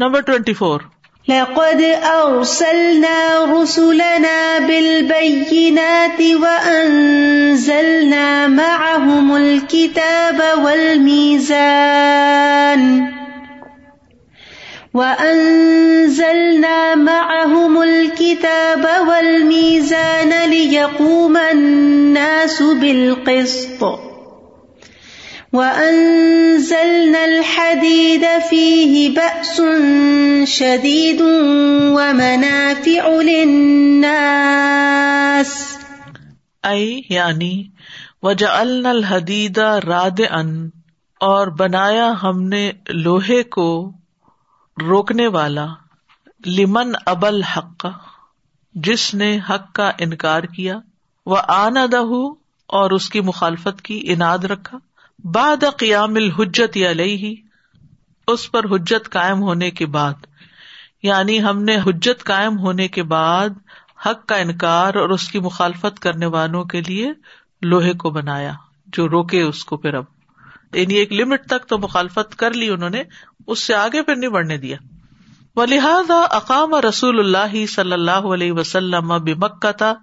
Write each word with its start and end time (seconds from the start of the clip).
Number 0.00 0.20
twenty 0.26 0.52
four 0.58 0.80
لقد 1.28 1.80
أرسلنا 2.10 3.16
رسلنا 3.48 4.36
بالبينات 4.68 6.20
وأنزلنا 6.44 8.46
معهم 8.46 9.36
الكتاب 9.36 10.40
والميزان 10.64 12.00
وأنزلنا 14.94 16.94
معهم 16.94 17.82
الكتاب 17.82 18.86
والميزان 19.08 20.32
ليقوم 20.50 21.36
الناس 21.36 22.62
بالقسط 22.62 24.09
وأنزلنا 25.52 27.24
الحديد 27.24 28.24
فيه 28.50 29.14
بأس 29.14 29.62
شديد 30.44 31.22
ومنافع 31.92 33.08
للناس 33.22 34.70
ائی 36.64 37.00
یعنی 37.08 37.48
وجعلنا 38.22 38.90
الحدید 38.90 39.58
راد 39.84 40.20
ان 40.30 40.52
اور 41.20 41.46
بنایا 41.56 42.12
ہم 42.22 42.42
نے 42.48 42.60
لوہے 42.88 43.42
کو 43.50 43.66
روکنے 44.76 45.26
والا 45.28 45.66
لمن 46.44 46.92
ابل 47.06 47.42
حق 47.46 47.86
جس 48.74 49.14
نے 49.14 49.38
حق 49.50 49.72
کا 49.72 49.90
انکار 49.98 50.42
کیا 50.54 50.78
وہ 51.26 51.36
آنا 51.48 51.84
دہ 51.92 52.12
اور 52.70 52.90
اس 52.90 53.08
کی 53.08 53.20
مخالفت 53.22 53.82
کی 53.82 54.00
اناد 54.06 54.44
رکھا 54.44 54.78
بعد 55.24 55.64
قیام 55.76 56.14
الحجت 56.14 56.78
علیہ، 56.90 57.34
اس 58.26 58.52
پر 58.52 58.64
حجت 58.64 59.10
قائم 59.10 59.42
ہونے 59.42 59.70
کے 59.70 59.86
بعد 59.86 60.12
یعنی 61.02 61.42
ہم 61.42 61.62
نے 61.62 61.76
حجت 61.76 62.24
قائم 62.24 62.58
ہونے 62.58 62.88
کے 62.88 63.02
بعد 63.02 63.48
حق 64.06 64.26
کا 64.26 64.36
انکار 64.36 64.94
اور 64.94 65.08
اس 65.08 65.28
کی 65.28 65.38
مخالفت 65.38 66.00
کرنے 66.00 66.26
والوں 66.26 66.64
کے 66.64 66.80
لیے 66.80 67.12
لوہے 67.62 67.92
کو 67.92 68.10
بنایا، 68.10 68.52
جو 68.86 69.08
روکے 69.08 69.42
اس 69.42 69.64
کو 69.64 69.76
پھر 69.76 69.94
اب۔ 69.94 70.04
یعنی 70.74 70.94
ایک 70.94 71.12
لمٹ 71.12 71.44
تک 71.46 71.66
تو 71.66 71.78
مخالفت 71.78 72.36
کر 72.36 72.52
لی 72.52 72.68
انہوں 72.68 72.90
نے، 72.90 73.02
اس 73.46 73.58
سے 73.58 73.74
آگے 73.74 74.02
پھر 74.02 74.16
نہیں 74.16 74.30
بڑھنے 74.30 74.58
دیا۔ 74.58 74.76
و 75.56 75.64
لہٰذا 75.64 76.20
اقام 76.20 76.74
رسول 76.74 77.18
اللہ 77.18 77.66
صلی 77.66 77.92
اللہ 77.92 78.10
علیہ 78.10 78.52
وسلم 78.52 79.08
بمکہ 79.08 79.72
تھا 79.72 79.94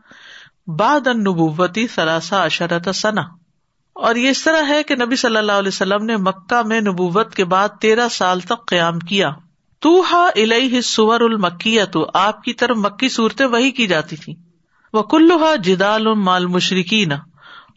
باد 0.68 1.08
النبوتی 1.08 1.88
سلاسا 1.88 2.44
اشرت 2.44 2.90
ثنا 2.96 3.47
اور 3.98 4.16
یہ 4.16 4.30
اس 4.30 4.44
طرح 4.44 4.68
ہے 4.68 4.84
کہ 4.84 4.96
نبی 4.96 5.16
صلی 5.16 5.38
اللہ 5.38 5.52
علیہ 5.52 5.68
وسلم 5.68 6.06
نے 6.06 6.18
مکہ 6.18 6.68
میں 6.68 6.82
نبوت 6.82 7.36
کے 7.36 7.46
بعد 7.46 7.70
تیرہ 7.82 8.08
سال 8.08 8.40
تک 8.40 8.68
قیام 8.68 9.00
کیا۔ 9.00 9.32
تو 9.80 10.04
ہا 10.12 10.30
الہ 10.36 10.82
سور 10.82 11.22
المکی 11.22 11.78
تو 11.92 12.10
آپ 12.14 12.44
کی 12.44 12.54
طرف 12.54 12.78
مکی 12.78 13.10
صورتیں 13.10 13.46
وہی 13.46 13.72
کی 13.72 13.88
جاتی 13.88 14.16
تھی 14.16 14.36
وہ 14.94 15.04
کلوہا 15.04 15.56
جدال 15.56 16.14
مال 16.14 16.46
مشرقین 16.46 17.12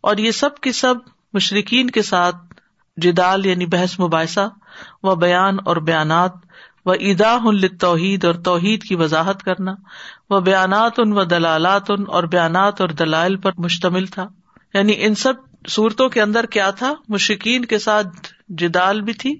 اور 0.01 0.17
یہ 0.17 0.31
سب 0.31 0.55
کی 0.55 0.73
سب 0.73 0.95
مشرقین 1.33 1.91
کے 1.91 2.03
ساتھ 2.03 2.37
جدال 2.97 3.47
یعنی 3.47 3.67
بحث 3.67 4.01
مباحثہ 4.01 4.49
و 5.03 5.15
بیان 5.15 5.57
اور 5.65 5.77
بیانات، 5.77 6.33
و 6.87 6.91
ادا 6.91 7.35
ان 7.35 7.69
توحید 7.69 8.25
اور 8.25 8.35
توحید 8.35 8.83
کی 8.83 8.95
وضاحت 8.95 9.43
کرنا 9.43 9.75
وہ 10.31 10.41
بیانات 10.41 10.93
ان 10.99 11.13
و 11.13 11.25
دلالات 11.25 11.91
ان 11.91 12.05
اور 12.09 12.25
بیانات 12.25 12.81
اور 12.81 12.89
دلائل 12.89 13.37
پر 13.37 13.51
مشتمل 13.59 14.07
تھا۔ 14.07 14.29
یعنی 14.75 14.93
ان 14.97 15.15
سب 15.15 15.33
صورتوں 15.69 16.09
کے 16.09 16.23
اندر 16.23 16.47
کیا 16.47 16.71
تھا؟ 16.71 16.95
مشکین 17.09 17.65
کے 17.65 17.79
ساتھ 17.79 18.09
جدال 18.49 19.01
بھی 19.01 19.13
تھی، 19.13 19.35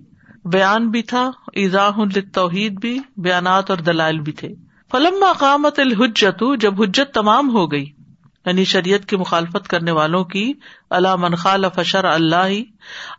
بیان 0.45 0.91
بھی 0.91 1.03
تھا، 1.03 1.31
ایزاح 1.53 1.91
توحید 2.35 2.81
بھی، 2.81 2.99
بیانات 3.17 3.71
اور 3.71 3.79
دلائل 3.79 4.21
بھی 4.21 4.33
تھے۔ 4.33 4.49
فلم 4.91 5.25
قامت 5.39 5.79
الحجت 5.79 6.45
جب 6.61 6.83
حجت 6.83 7.15
تمام 7.15 7.51
ہو 7.51 7.73
گئی 7.73 7.91
یعنی 8.47 8.65
شریعت 8.65 9.07
کی 9.07 9.17
مخالفت 9.17 9.69
کرنے 9.69 9.91
والوں 9.91 10.25
کی 10.25 10.53
اللہ 10.91 11.17
منخال 11.17 11.65
فشر 11.75 12.05
اللہ 12.05 12.53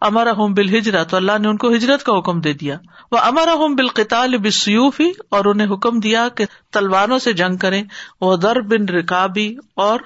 امر 0.02 0.28
احم 0.28 0.54
بال 0.54 0.78
ہجرت 0.78 1.14
اللہ 1.14 1.32
نے 1.42 1.48
ان 1.48 1.58
کو 1.58 1.74
ہجرت 1.74 2.04
کا 2.04 2.18
حکم 2.18 2.42
دے 2.42 2.54
دیا۔ 2.54 2.78
وہ 3.12 3.18
امر 3.18 3.48
احم 3.48 3.76
بالقطال 3.76 4.38
بسیوفی 4.38 5.12
اور 5.30 5.46
انہیں 5.46 5.68
حکم 5.68 6.00
دیا 6.00 6.28
کہ 6.30 6.46
تلواروں 6.72 7.20
سے 7.20 7.34
جنگ 7.34 7.58
کرے 7.58 7.84
وہ 8.22 8.36
در 8.38 8.62
بن 8.62 8.86
رکابی 8.86 9.56
اور 9.76 10.00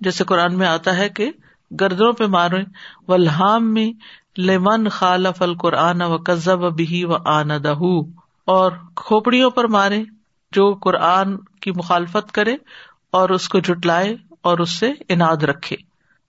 جیسے 0.00 0.24
قرآن 0.24 0.58
میں 0.58 0.66
آتا 0.66 0.96
ہے 0.96 1.08
کہ 1.08 1.30
گردوں 1.80 2.12
پہ 2.12 2.24
مارے 2.26 2.62
ولحام 3.08 3.74
میں 3.74 3.92
لمن 4.38 4.88
خالف 4.88 5.42
القرآن 5.42 6.02
و 6.02 6.16
قزب 6.16 6.76
بھی 6.76 7.04
و 7.04 7.14
آن 7.24 7.50
اور 8.44 8.72
کھوپڑیوں 8.96 9.50
پر 9.50 9.68
مارے، 9.68 10.02
جو 10.52 10.74
قرآن 10.74 11.36
کی 11.36 11.70
مخالفت 11.70 12.32
کرے 12.32 12.56
اور 13.10 13.28
اس 13.28 13.48
کو 13.48 13.58
جٹلائے 13.58 14.16
اور 14.40 14.58
اس 14.58 14.70
سے 14.70 14.92
اناد 15.08 15.36
رکھے۔ 15.36 15.76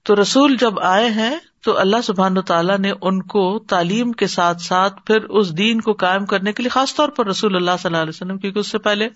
تو 0.03 0.21
رسول 0.21 0.57
جب 0.57 0.79
آئے 0.79 1.09
ہیں، 1.09 1.37
تو 1.63 1.79
اللہ 1.79 2.01
سبحان 2.03 2.41
تعالیٰ 2.41 2.77
نے 2.77 2.91
ان 3.01 3.21
کو 3.21 3.59
تعلیم 3.59 4.11
کے 4.11 4.27
ساتھ 4.27 4.61
ساتھ 4.61 5.05
پھر 5.05 5.23
اس 5.23 5.57
دین 5.57 5.81
کو 5.81 5.93
قائم 5.93 6.25
کرنے 6.25 6.53
کے 6.53 6.63
لیے، 6.63 6.69
خاص 6.69 6.95
طور 6.95 7.09
پر 7.09 7.27
رسول 7.27 7.55
اللہ 7.55 7.71
صلی 7.79 7.89
اللہ 7.89 8.01
علیہ 8.01 8.15
وسلم، 8.15 8.37
کیونکہ 8.37 8.59
اس 8.59 8.67
سے 8.67 8.77
پہلے 8.77 9.07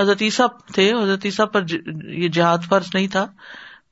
حضرت 0.00 0.22
عیسیٰ 0.22 0.46
تھے، 0.74 0.92
حضرت 1.02 1.20
عیسیٰ 1.24 1.46
پر 1.52 1.64
یہ 2.08 2.28
جہاد 2.28 2.58
فرض 2.68 2.86
نہیں 2.94 3.08
تھا۔ 3.08 3.26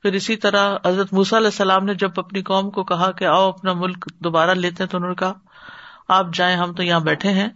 پھر 0.05 0.13
اسی 0.13 0.37
طرح 0.37 0.77
حضرت 0.87 1.13
موسیٰ 1.13 1.39
علیہ 1.39 1.49
السلام 1.49 1.85
نے 1.85 1.95
جب 1.95 2.11
اپنی 2.17 2.43
قوم 2.43 2.71
کو 2.71 2.85
کہا 2.85 3.11
کہ 3.13 3.25
آؤ 3.25 3.49
اپنا 3.49 3.73
ملک 3.73 4.07
دوبارہ 4.19 4.51
لیتے 4.51 4.83
ہیں 4.83 4.91
تو 4.91 4.97
انہوں 4.97 5.11
نے 5.11 5.15
کہا، 5.15 5.33
آپ 6.09 6.27
جائیں، 6.35 6.57
ہم 6.57 6.73
تو 6.73 6.83
یہاں 6.83 7.01
بیٹھے 7.01 7.31
ہیں۔ 7.31 7.49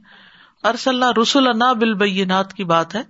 ارس 0.63 0.89
اللہ 0.89 1.05
رسول 1.23 1.49
اللہ 1.49 1.75
بالبینات 1.75 2.55
کی 2.55 2.65
بات 2.65 2.95
ہے۔ 2.95 3.03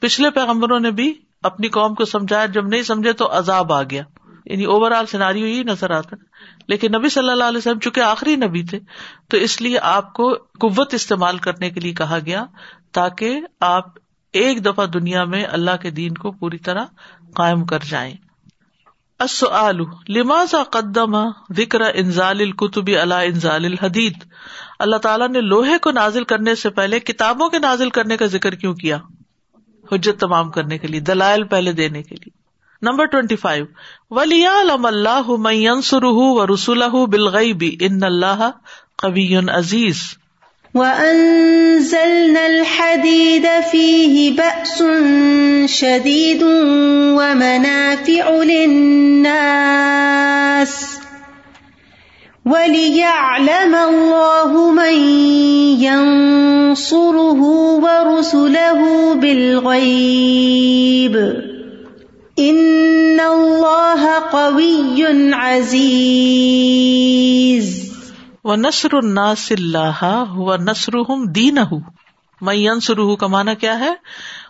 پچھلے 0.00 0.30
پیغمبروں 0.30 0.80
نے 0.80 0.90
بھی 0.90 1.14
اپنی 1.42 1.68
قوم 1.68 1.94
کو 1.94 2.04
سمجھایا، 2.04 2.46
جب 2.46 2.66
نہیں 2.66 2.82
سمجھے 2.82 3.12
تو 3.12 3.38
عذاب 3.38 3.72
آ 3.72 3.82
گیا۔ 3.82 4.02
یعنی 4.44 4.64
اوور 4.64 4.90
آل 4.90 5.06
سیناری 5.06 5.40
یہی 5.40 5.62
نظر 5.62 5.90
آتا 5.90 6.16
لیکن 6.68 6.92
نبی 6.98 7.08
صلی 7.08 7.30
اللہ 7.30 7.44
علیہ 7.44 7.58
وسلم 7.58 7.78
چونکہ 7.78 8.00
آخری 8.00 8.36
نبی 8.36 8.62
تھے، 8.62 8.80
تو 9.28 9.36
اس 9.36 9.62
لیے 9.62 9.78
آپ 9.82 10.12
کو 10.12 10.34
قوت 10.34 10.94
استعمال 10.94 11.38
کرنے 11.38 11.70
کے 11.70 11.80
لیے 11.80 11.92
کہا 11.92 12.18
گیا 12.26 12.44
تاکہ 12.92 13.40
آپ 13.60 13.84
ایک 14.32 14.64
دفعہ 14.64 14.86
دنیا 14.86 15.24
میں 15.24 15.44
اللہ 15.50 15.76
کے 15.82 15.90
دین 15.90 16.14
کو 16.14 16.30
پوری 16.30 16.58
طرح 16.58 16.84
قائم 17.34 17.64
کر 17.64 17.78
جائیں۔ 17.88 18.14
لماز 20.08 20.54
قدم 20.70 21.30
ذکر 21.56 21.80
انزال 21.94 22.40
القتب 22.40 22.86
اللہ 22.86 23.14
انزال 23.14 23.64
الحدید؟ 23.64 24.14
اللہ 24.78 24.96
تعالیٰ 24.96 25.28
نے 25.28 25.40
لوہے 25.40 25.78
کو 25.78 25.90
نازل 25.90 26.24
کرنے 26.24 26.54
سے 26.54 26.70
پہلے 26.70 27.00
کتابوں 27.00 27.48
کے 27.48 27.58
نازل 27.58 27.90
کرنے 27.90 28.16
کا 28.16 28.26
ذکر 28.26 28.54
کیوں 28.54 28.74
کیا؟ 28.74 28.98
حجت 29.92 30.20
تمام 30.20 30.50
کرنے 30.50 30.78
کے 30.78 30.88
لیے، 30.88 31.00
دلائل 31.00 31.44
پہلے 31.44 31.72
دینے 31.72 32.02
کے 32.02 32.14
لیے۔ 32.14 32.38
نمبر 32.82 33.04
ٹوینٹی 33.04 33.36
فائیو 33.36 33.64
ولی 34.10 34.46
اللہ 34.46 35.22
منسر 35.28 36.04
و 36.04 36.54
رسول 36.54 36.82
بالغیبی 37.10 37.76
ان 37.80 38.02
اللہ 38.02 38.50
قبی 38.96 39.36
عزیز 39.36 39.96
وَأَنزَلْنَا 40.78 42.42
الْحَدِيدَ 42.46 43.46
فِيهِ 43.70 44.36
بَأْسٌ 44.38 44.78
شَدِيدٌ 45.66 46.42
وَمَنَافِعُ 47.18 48.24
لِلنَّاسِ 48.42 49.34
وَلِيَعْلَمَ 52.46 53.74
اللَّهُ 53.74 54.70
مَن 54.70 54.94
يَنصُرُهُ 55.82 57.40
وَرُسُلَهُ 57.82 58.80
بِالْغَيْبِ 59.14 61.14
إِنَّ 62.38 63.20
اللَّهَ 63.20 64.02
قَوِيٌّ 64.30 65.06
عَزِيزٌ 65.34 66.68
و 68.48 68.56
نسر 68.56 68.94
الناس 68.94 69.52
اللہ 69.52 70.04
و 70.30 70.56
نسر 70.56 71.24
دین 71.24 71.58
میں 72.40 73.16
کا 73.16 73.26
مانا 73.26 73.54
کیا 73.54 73.78
ہے؟ 73.78 73.94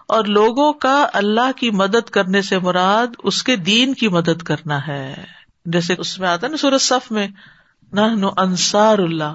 اور 0.08 0.24
لوگوں 0.24 0.72
کا 0.72 1.06
اللہ 1.12 1.52
کی 1.56 1.70
مدد 1.70 2.10
کرنے 2.10 2.42
سے 2.42 2.58
مراد 2.58 3.06
اس 3.18 3.42
کے 3.42 3.56
دین 3.56 3.94
کی 3.94 4.08
مدد 4.08 4.42
کرنا 4.42 4.86
ہے۔ 4.86 5.24
جیسے 5.64 5.94
اس 5.98 6.18
میں 6.18 6.28
آتا 6.28 6.48
نا 6.48 6.56
سورج 6.56 6.80
صف 6.80 7.12
میں 7.12 7.28
نہ 7.92 8.00
انصار 8.36 8.98
اللہ۔ 8.98 9.34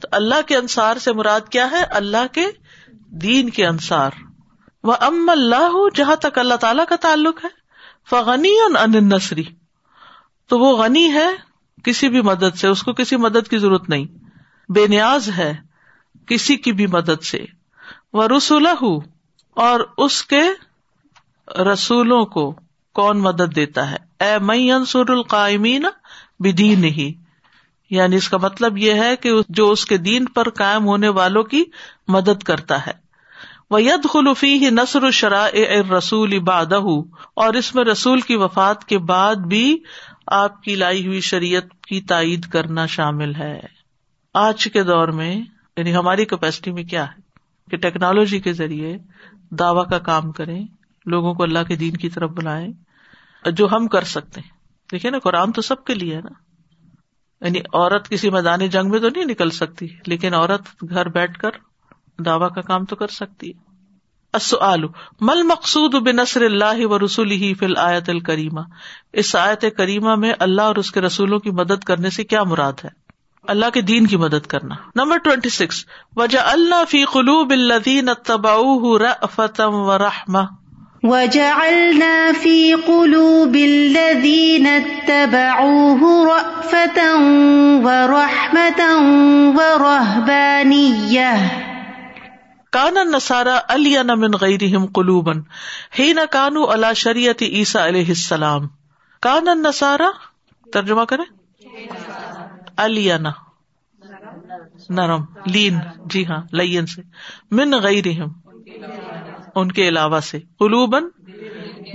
تو 0.00 0.08
اللہ 0.12 0.42
کے 0.46 0.56
انصار 0.56 0.96
سے 0.96 1.12
مراد 1.12 1.40
کیا 1.50 1.70
ہے؟ 1.70 1.84
اللہ 1.84 2.26
کے 2.32 2.46
دین 3.10 3.50
کے 3.50 3.66
انصار۔ 3.66 4.10
وہ 4.84 4.94
ام 5.00 5.30
اللہ، 5.30 5.88
جہاں 5.94 6.16
تک 6.16 6.38
اللہ 6.38 6.54
تعالی 6.54 6.82
کا 6.88 6.96
تعلق 6.96 7.44
ہے، 7.44 7.48
فغنی 8.10 8.54
ان 8.60 9.08
نسری 9.08 9.44
تو 10.46 10.58
وہ 10.58 10.76
غنی 10.76 11.12
ہے 11.12 11.51
کسی 11.84 12.08
بھی 12.08 12.20
مدد 12.20 12.56
سے، 12.56 12.68
اس 12.68 12.82
کو 12.82 12.92
کسی 12.92 13.16
مدد 13.16 13.48
کی 13.48 13.58
ضرورت 13.58 13.88
نہیں۔ 13.88 14.06
بے 14.68 14.86
نیاز 14.86 15.30
ہے 15.36 15.56
کسی 16.26 16.56
کی 16.56 16.72
بھی 16.72 16.86
مدد 16.86 17.22
سے۔ 17.22 17.44
وہ 18.12 18.28
رسول 18.36 18.66
اور 18.66 19.80
اس 19.98 20.24
کے 20.24 20.42
رسولوں 21.62 22.24
کو 22.24 22.54
کون 22.94 23.18
مدد 23.18 23.56
دیتا 23.56 23.90
ہے؟ 23.90 23.96
اے 24.20 24.38
میں 24.38 24.70
انصر 24.70 25.10
القائمین 25.10 25.86
بدھی 26.38 26.74
نہیں 26.74 27.22
یعنی 27.90 28.16
اس 28.16 28.28
کا 28.28 28.36
مطلب 28.36 28.78
یہ 28.78 28.94
ہے 28.94 29.16
کہ 29.16 29.30
جو 29.48 29.70
اس 29.70 29.86
کے 29.86 29.96
دین 29.96 30.24
پر 30.24 30.50
قائم 30.50 30.84
ہونے 30.84 31.08
والوں 31.08 31.42
کی 31.42 31.64
مدد 32.08 32.42
کرتا 32.42 32.86
ہے۔ 32.86 33.02
وہ 33.70 33.82
ید 33.82 34.06
خلفی 34.12 34.54
ہی 34.54 34.70
نثر 34.70 35.10
شراء 35.10 35.48
رسول 35.98 36.38
بادہ 36.38 36.80
اور 37.34 37.54
اس 37.54 37.74
میں 37.74 37.84
رسول 37.84 38.20
کی 38.20 38.36
وفات 38.36 38.84
کے 38.84 38.98
بعد 38.98 39.34
بھی 39.34 39.78
آپ 40.26 40.62
کی 40.62 40.74
لائی 40.74 41.06
ہوئی 41.06 41.20
شریعت 41.20 41.86
کی 41.88 42.00
تائید 42.00 42.44
کرنا 42.44 42.86
شامل 42.86 43.34
ہے۔ 43.34 43.60
آج 44.34 44.64
کے 44.64 44.82
دور 44.82 45.08
میں 45.08 45.36
یعنی 45.76 45.94
ہماری 45.94 46.24
کیپیسٹی 46.24 46.72
میں 46.72 46.84
کیا 46.84 47.06
ہے؟ 47.06 47.20
کہ 47.70 47.76
ٹیکنالوجی 47.76 48.40
کے 48.40 48.52
ذریعے 48.52 48.98
دعوی 49.50 49.90
کا 49.90 49.98
کام 49.98 50.32
کریں، 50.32 50.66
لوگوں 51.06 51.34
کو 51.34 51.42
اللہ 51.42 51.62
کے 51.62 51.76
دین 51.76 51.96
کی 51.96 52.08
طرف 52.08 52.30
بلائیں، 52.30 52.68
جو 53.50 53.68
ہم 53.72 53.88
کر 53.88 54.04
سکتے 54.04 54.40
ہیں۔ 54.40 54.48
دیکھیے 54.92 55.10
نا، 55.10 55.18
قرآن 55.18 55.52
تو 55.52 55.62
سب 55.62 55.84
کے 55.84 55.94
لیے 55.94 56.16
ہے 56.16 56.20
نا۔ 56.20 56.30
یعنی 57.44 57.58
عورت 57.58 58.08
کسی 58.08 58.30
میدان 58.30 58.66
جنگ 58.68 58.90
میں 58.90 58.98
تو 58.98 59.08
نہیں 59.08 59.24
نکل 59.24 59.50
سکتی، 59.50 59.86
لیکن 60.06 60.34
عورت 60.34 60.84
گھر 60.90 61.08
بیٹھ 61.08 61.38
کر 61.38 61.50
دعوی 62.22 62.48
کا 62.54 62.60
کام 62.60 62.84
تو 62.84 62.96
کر 62.96 63.08
سکتی 63.08 63.50
ہے۔ 63.50 63.71
مل 65.20 65.42
مقصود 65.42 65.94
بن 65.94 66.18
اللہ 66.34 66.86
و 66.86 66.98
رسول 66.98 67.30
ہی 67.30 67.54
فل 67.54 67.76
آیت 67.76 68.08
الکریمہ؟ 68.08 68.60
اس 69.12 69.36
آیت 69.36 69.64
کریمہ 69.76 70.14
میں 70.14 70.32
اللہ 70.38 70.62
اور 70.62 70.76
اس 70.76 70.92
کے 70.92 71.00
رسولوں 71.00 71.38
کی 71.38 71.50
مدد 71.50 71.84
کرنے 71.84 72.10
سے 72.10 72.24
کیا 72.24 72.42
مراد 72.42 72.72
ہے؟ 72.84 72.88
اللہ 73.48 73.70
کے 73.74 73.80
دین 73.80 74.06
کی 74.06 74.16
مدد 74.16 74.46
کرنا۔ 74.46 74.74
نمبر 74.94 75.18
ٹوینٹی 75.18 75.48
سکس 75.48 75.84
وجہ 76.16 76.38
اللہ 76.38 76.84
فی 76.88 77.04
قلوب 77.04 77.50
الدین 77.50 78.08
تبا 78.26 79.26
فتم 79.26 79.74
و 79.74 79.98
رحم 79.98 80.36
وجعلنا 81.02 82.30
في 82.40 82.72
قلوب 82.72 83.54
الذين 83.54 84.66
اتبعوه 84.66 86.02
رأفة 86.24 86.98
ورحمة 87.82 88.82
ورهبانية 89.56 91.36
کان 92.72 92.94
نسارا 92.94 93.60
علی 93.68 93.96
من 94.16 94.30
غیرہم 94.40 94.86
قلوبا 94.86 95.32
ہی 95.98 96.12
نہ 96.12 96.20
کانو 96.30 96.70
اللہ 96.70 96.92
شریعت 96.96 97.42
عیسیٰ 97.42 97.86
علیہ 97.86 98.08
السلام. 98.08 98.68
کان 99.20 99.44
نسارا 99.44 100.10
ترجمہ 100.72 101.04
کرے 101.04 101.22
علینا 102.76 103.30
نرم. 104.90 105.24
لین. 105.46 105.78
جی 106.06 106.26
ہاں 106.26 106.42
لین 106.52 106.86
سے. 106.86 107.02
من 107.50 107.72
غیرہم. 107.82 108.30
ان 109.54 109.72
کے 109.72 109.88
علاوہ 109.88 110.20
سے. 110.20 110.40
قلوبن 110.58 111.04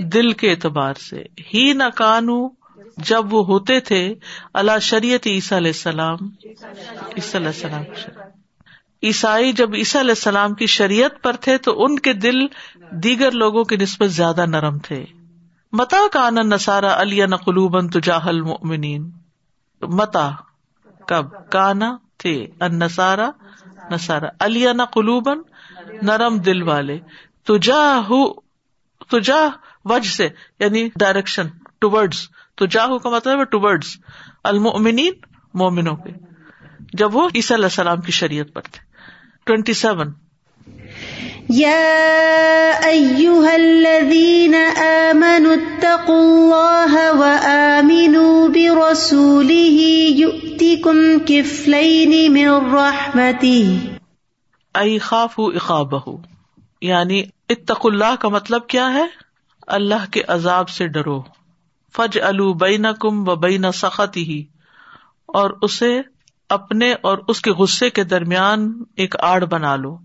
دل 0.00 0.32
کے 0.32 0.50
اعتبار 0.50 0.94
سے. 0.94 1.22
ہی 1.54 1.72
نہ 1.72 1.88
کانو 1.94 2.48
جب 2.96 3.34
وہ 3.34 3.46
ہوتے 3.46 3.80
تھے 3.80 4.14
اللہ 4.54 4.78
شریعت 4.80 5.26
عیسیٰ 5.26 5.58
علیہ 5.58 5.70
السلام. 5.70 6.18
عیسیٰ 7.16 7.34
علیہ 7.34 7.48
السلام 7.48 7.84
عیسائی 9.02 9.52
جب 9.52 9.74
عیسیٰ 9.74 10.00
علیہ 10.00 10.10
السلام 10.10 10.54
کی 10.54 10.66
شریعت 10.66 11.22
پر 11.22 11.32
تھے 11.32 11.58
تو 11.58 11.84
ان 11.84 11.98
کے 11.98 12.12
دل 12.12 12.46
دیگر 12.90 13.30
لوگوں 13.30 13.64
کی 13.64 13.76
نسبت 13.76 14.10
زیادہ 14.10 14.46
نرم 14.46 14.78
تھے۔ 14.78 15.04
متا 15.72 15.96
کان 16.12 16.34
نسارا 16.34 17.00
علی 17.00 17.26
نقلوبن 17.26 17.88
تجاہل 17.88 18.40
مومنین 18.40 19.10
متا 19.82 20.30
کب؟ 21.06 21.50
کانا 21.50 21.96
تھے۔ 22.16 22.46
ان 22.60 22.78
نسارا 22.78 23.30
نسارا 23.90 24.26
علی 24.40 24.66
قلوبن 24.92 25.38
نرم 26.02 26.38
دل 26.38 26.62
والے۔ 26.62 26.98
تجا 27.44 28.00
تجا 29.10 29.48
سے 30.04 30.28
یعنی 30.60 30.88
ڈائریکشن 30.96 31.46
ٹوڈز 31.78 32.28
تجاہ 32.54 32.98
کا 32.98 33.10
مطلب 33.10 33.44
ٹوڈز 33.44 33.96
المؤمنین، 34.44 35.12
مومنوں 35.54 35.96
کے۔ 35.96 36.10
جب 36.92 37.16
وہ 37.16 37.28
عیسی 37.34 37.54
علیہ 37.54 37.64
السلام 37.64 38.00
کی 38.00 38.12
شریعت 38.12 38.46
پر 38.54 38.60
تھے۔ 38.60 38.87
ٹوینٹی 39.48 39.72
سیون 39.72 40.12
الذين 43.50 44.54
آمنوا 44.80 45.52
اتقوا 45.52 46.16
الله 46.22 47.04
وآمنوا 47.20 48.48
برسوله 48.48 49.86
يؤتكم 50.16 51.00
كفلين 51.26 52.12
من 52.32 52.68
رحمته. 52.74 53.78
ائی 54.74 54.98
خاف 54.98 55.38
اقابہ 55.38 56.16
یعنی 56.80 57.22
اتق 57.48 57.86
اللہ 57.92 58.14
کا 58.20 58.28
مطلب 58.28 58.66
کیا 58.66 58.92
ہے؟ 58.94 59.06
اللہ 59.66 60.06
کے 60.10 60.22
عذاب 60.28 60.68
سے 60.68 60.88
ڈرو. 60.88 61.18
فج 61.94 62.18
الو 62.22 62.52
بین 62.52 62.86
کم 63.00 63.28
و 63.28 63.36
بین 63.36 63.72
سخت 63.74 64.16
ہی 64.16 64.42
اور 65.26 65.50
اسے 65.62 65.92
اپنے 66.48 66.94
اور 67.02 67.18
اس 67.28 67.40
کے 67.40 67.50
غصے 67.50 67.90
کے 67.90 68.04
درمیان 68.04 68.82
ایک 68.96 69.14
آڑ 69.20 69.44
بنا 69.44 69.76
لو۔ 69.76 69.98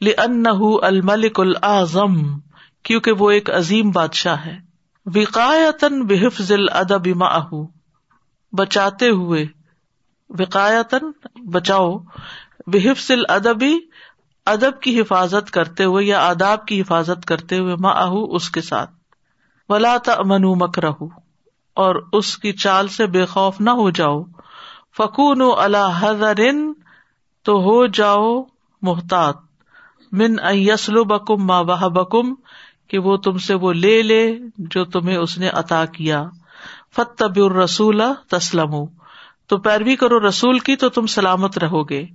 لن 0.00 0.46
الملک 0.82 1.40
العظم 1.40 2.38
کیونکہ 2.82 3.12
وہ 3.12 3.30
ایک 3.30 3.50
عظیم 3.50 3.90
بادشاہ 3.90 4.46
ہے۔ 4.46 4.58
وقایتن 5.06 6.06
بحفظ 6.06 6.52
الادب 6.52 7.06
معه، 7.06 7.66
بچاتے 8.52 9.08
ہوئے 9.08 9.46
وقایتن 10.30 11.28
بچاؤ، 11.50 11.98
بحفظ 12.66 13.10
الادبی 13.10 13.78
ادب 14.46 14.80
کی 14.80 15.00
حفاظت 15.00 15.50
کرتے 15.50 15.84
ہوئے 15.84 16.04
یا 16.04 16.28
آداب 16.28 16.66
کی 16.66 16.80
حفاظت 16.80 17.24
کرتے 17.24 17.58
ہوئے 17.58 17.76
معه 17.76 18.18
اس 18.36 18.50
کے 18.50 18.60
ساتھ۔ 18.60 18.90
ولا 19.68 19.96
تأمنوا 20.04 20.54
مکرہ 20.54 20.90
اور 21.74 21.94
اس 22.12 22.38
کی 22.38 22.52
چال 22.52 22.88
سے 22.88 23.06
بے 23.06 23.26
خوف 23.26 23.60
نہ 23.60 23.70
ہو 23.70 23.90
جاؤ۔ 23.90 24.22
فکون 24.98 25.42
اللہ 25.58 26.22
تو 27.42 27.52
ہو 27.52 27.86
جاؤ 27.86 28.42
محتاط۔ 28.82 29.36
من 30.12 30.36
یسلو 30.52 31.04
بکم 31.04 31.46
ماں 31.46 31.64
بہ 31.64 31.88
بکم 31.88 32.34
کہ 32.88 32.98
وہ 32.98 33.16
تم 33.16 33.38
سے 33.38 33.54
وہ 33.54 33.72
لے 33.72 34.02
لے 34.02 34.36
جو 34.58 34.84
تمہیں 34.84 35.16
اس 35.16 35.38
نے 35.38 35.48
عطا 35.48 35.84
کیا۔ 35.84 36.24
فتب 36.96 37.32
الرسول 37.36 38.02
تسلم 38.30 38.74
تو 39.46 39.58
پیروی 39.58 39.96
کرو 39.96 40.28
رسول 40.28 40.58
کی 40.58 40.76
تو 40.76 40.88
تم 40.88 41.06
سلامت 41.06 41.58
رہو 41.58 41.88
گے۔ 41.88 42.06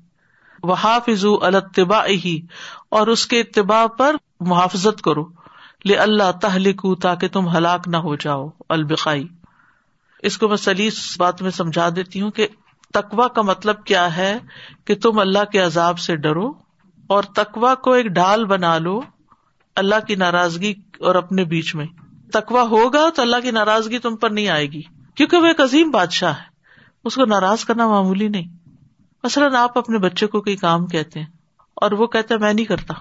وہ 0.64 0.76
حافظ 0.84 1.26
التبا 1.42 2.06
ہی 2.06 2.42
اور 2.90 3.08
اس 3.08 3.28
کے 3.28 3.40
اتباع 3.40 3.86
پر 3.88 4.16
محافظت 4.40 5.02
کرو۔ 5.02 5.24
لے 5.86 5.96
اللہ 5.96 6.32
تہلک 6.42 7.02
تاکہ 7.02 7.28
تم 7.28 7.50
ہلاک 7.50 7.88
نہ 7.88 7.98
ہو 7.98 8.16
جاؤ۔ 8.16 8.48
البقائی۔ 8.70 9.28
اس 10.24 10.38
کو 10.38 10.48
میں 10.48 10.58
سلیس 10.58 11.16
بات 11.18 11.42
میں 11.42 11.52
سمجھا 11.52 11.90
دیتی 11.96 12.22
ہوں 12.22 12.32
کہ 12.32 12.48
تکوا 12.94 13.28
کا 13.28 13.42
مطلب 13.42 13.84
کیا 13.84 14.16
ہے 14.16 14.38
کہ 14.86 14.96
تم 14.96 15.20
اللہ 15.20 15.44
کے 15.52 15.60
عذاب 15.60 16.00
سے 16.00 16.16
ڈرو 16.16 16.54
اور 17.08 17.24
تکوا 17.24 17.76
کو 17.76 17.92
ایک 17.94 18.06
ڈھال 18.06 18.46
بنا 18.46 18.78
لو 18.78 19.02
اللہ 19.76 19.96
کی 20.08 20.16
ناراضگی 20.16 20.74
اور 21.00 21.16
اپنے 21.16 21.44
بیچ 21.44 21.76
میں۔ 21.76 21.86
تکوا 22.34 22.62
ہوگا 22.62 23.10
تو 23.16 23.22
اللہ 23.22 23.36
کی 23.44 23.52
ناراضگی 23.52 24.00
تم 24.00 24.16
پر 24.16 24.30
نہیں 24.30 24.48
آئے 24.48 24.68
گی، 24.68 24.82
کیونکہ 25.16 25.38
وہ 25.38 25.46
ایک 25.46 25.62
عظیم 25.62 25.92
بادشاہ 25.92 26.38
ہے۔ 26.38 26.44
اس 27.06 27.16
کو 27.16 27.26
ناراض 27.26 27.66
کرنا 27.66 27.88
معمولی 27.88 28.28
نہیں۔ 28.28 28.70
مثلاً 29.24 29.56
آپ 29.56 29.78
اپنے 29.78 29.98
بچے 29.98 30.28
کو 30.28 30.42
کوئی 30.42 30.56
کام 30.56 30.88
کہتے 30.88 31.20
ہیں 31.20 31.28
اور 31.76 31.92
وہ 31.92 32.08
کہتا 32.08 32.36
ہے، 32.36 32.40
میں 32.40 32.54
نہیں 32.54 32.66
کرتا۔ 32.66 32.94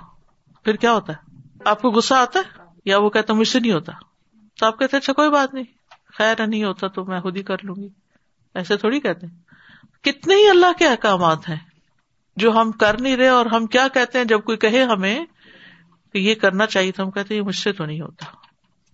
پھر 0.65 0.77
کیا 0.77 0.93
ہوتا 0.93 1.13
ہے؟ 1.13 1.37
آپ 1.65 1.83
کو 1.83 1.91
غصہ 1.91 2.15
آتا 2.15 2.39
ہے 2.39 2.63
یا 2.85 2.99
وہ 2.99 3.11
کہتا 3.11 3.35
مجھ 3.35 3.49
سے 3.49 3.61
نہیں 3.61 3.73
ہوتا؟ 3.73 3.93
تو 4.61 4.67
آپ 4.67 4.79
کہتے 4.79 4.97
اچھا 4.97 5.13
کوئی 5.13 5.31
بات 5.31 5.55
نہیں۔ 5.55 5.65
خیر، 6.19 6.47
نہیں 6.47 6.65
ہوتا 6.65 6.87
تو 6.87 7.05
میں 7.05 7.21
خود 7.21 7.37
ہی 7.37 7.43
کر 7.43 7.57
لوں 7.63 7.75
گی۔ 7.77 7.89
ایسے 8.55 8.77
تھوڑی 8.77 9.01
کہتے 9.01 9.27
ہیں۔ 9.27 9.35
کتنے 10.03 10.35
ہی 10.35 10.49
اللہ 10.49 10.73
کے 10.79 10.89
احکامات 10.89 11.49
ہیں 11.49 11.57
جو 12.37 12.53
ہم 12.53 12.73
کر 12.73 13.01
نہیں 13.01 13.17
رہے 13.17 13.29
اور 13.29 13.47
ہم 13.47 13.67
کیا 13.67 13.89
کہتے 13.89 14.19
ہیں 14.19 14.25
جب 14.25 14.41
کوئی 14.41 14.59
کہے 14.59 14.83
ہمیں 14.83 15.27
کہ 16.13 16.19
یہ 16.19 16.35
کرنا 16.35 16.67
چاہیے 16.67 16.93
تو 16.93 17.03
ہم 17.03 17.11
کہتے 17.11 17.37
یہ 17.37 17.43
مجھ 17.43 17.57
سے 17.57 17.73
تو 17.73 17.85
نہیں 17.85 18.01
ہوتا۔ 18.01 18.25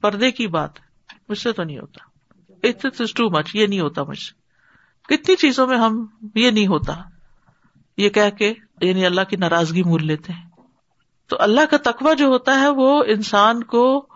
پردے 0.00 0.30
کی 0.30 0.46
بات 0.46 0.70
مجھ 1.28 1.38
سے 1.38 1.52
تو 1.52 1.62
نہیں 1.62 1.78
ہوتا۔ 1.78 2.04
اٹس 2.62 3.14
ٹو 3.14 3.30
مچ 3.30 3.50
یہ 3.54 3.66
نہیں 3.66 3.80
ہوتا 3.80 4.02
مجھ 4.02 4.18
سے۔ 4.18 4.46
کتنی 5.16 5.36
چیزوں 5.36 5.66
میں 5.66 5.78
ہم 5.78 6.06
یہ 6.34 6.50
نہیں 6.50 6.66
ہوتا۔ 6.66 6.92
یہ 7.96 8.08
کہہ 8.08 8.30
کے 8.38 8.54
یعنی 8.80 9.06
اللہ 9.06 9.20
کی 9.20 9.36
ناراضگی 9.36 9.82
مول 9.82 10.06
لیتے 10.06 10.32
ہیں۔ 10.32 10.50
تو 11.26 11.36
اللہ 11.40 11.60
کا 11.70 11.76
تقوی 11.76 12.14
جو 12.16 12.26
ہوتا 12.26 12.60
ہے 12.60 12.68
وہ 12.68 13.04
انسان 13.06 13.64
کو 13.64 14.06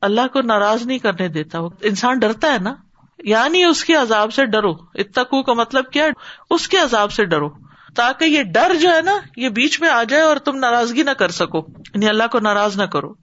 اللہ 0.00 0.26
کو 0.32 0.42
ناراض 0.42 0.86
نہیں 0.86 0.98
کرنے 0.98 1.28
دیتا۔ 1.28 1.60
وہ 1.60 1.68
انسان 1.80 2.18
ڈرتا 2.18 2.52
ہے 2.52 2.58
نا۔ 2.58 2.74
یعنی 3.22 3.64
اس 3.64 3.84
کے 3.84 3.94
عذاب 3.94 4.32
سے 4.32 4.46
ڈرو۔ 4.46 4.72
اتقو 4.94 5.42
کا 5.42 5.52
مطلب 5.52 5.90
کیا؟ 5.90 6.04
اس 6.50 6.68
کے 6.68 6.78
عذاب 6.78 7.12
سے 7.12 7.24
ڈرو۔ 7.24 7.48
تاکہ 7.96 8.24
یہ 8.24 8.42
ڈر 8.42 8.74
جو 8.74 8.92
ہے 8.92 9.02
نا، 9.02 9.12
یہ 9.36 9.48
بیچ 9.48 9.80
میں 9.80 9.88
آ 9.88 10.02
جائے 10.02 10.22
اور 10.22 10.36
تم 10.36 10.56
ناراضگی 10.56 11.02
نہ 11.02 11.10
کر 11.10 11.30
سکو۔ 11.30 11.58
یعنی 11.94 12.08
اللہ 12.08 12.22
کو 12.32 12.40
ناراض 12.40 12.76
نہ 12.76 12.84
کرو۔ 12.84 13.14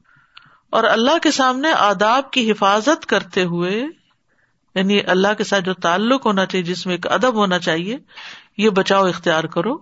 اور 0.70 0.84
اللہ 0.84 1.18
کے 1.18 1.32
سامنے 1.32 1.72
آداب 1.72 2.32
کی 2.32 2.52
حفاظت 2.52 3.06
کرتے 3.06 3.44
ہوئے 3.44 3.86
یعنی 4.76 5.00
اللہ 5.08 5.28
کے 5.38 5.44
ساتھ 5.44 5.64
جو 5.64 5.74
تعلق 5.74 6.26
ہونا 6.26 6.46
چاہیے، 6.46 6.64
جس 6.64 6.86
میں 6.86 6.96
ایک 6.96 7.08
ادب 7.08 7.34
ہونا 7.34 7.60
چاہیے، 7.60 7.98
یہ 8.58 8.70
بچاؤ، 8.70 9.06
اختیار 9.06 9.44
کرو۔ 9.44 9.78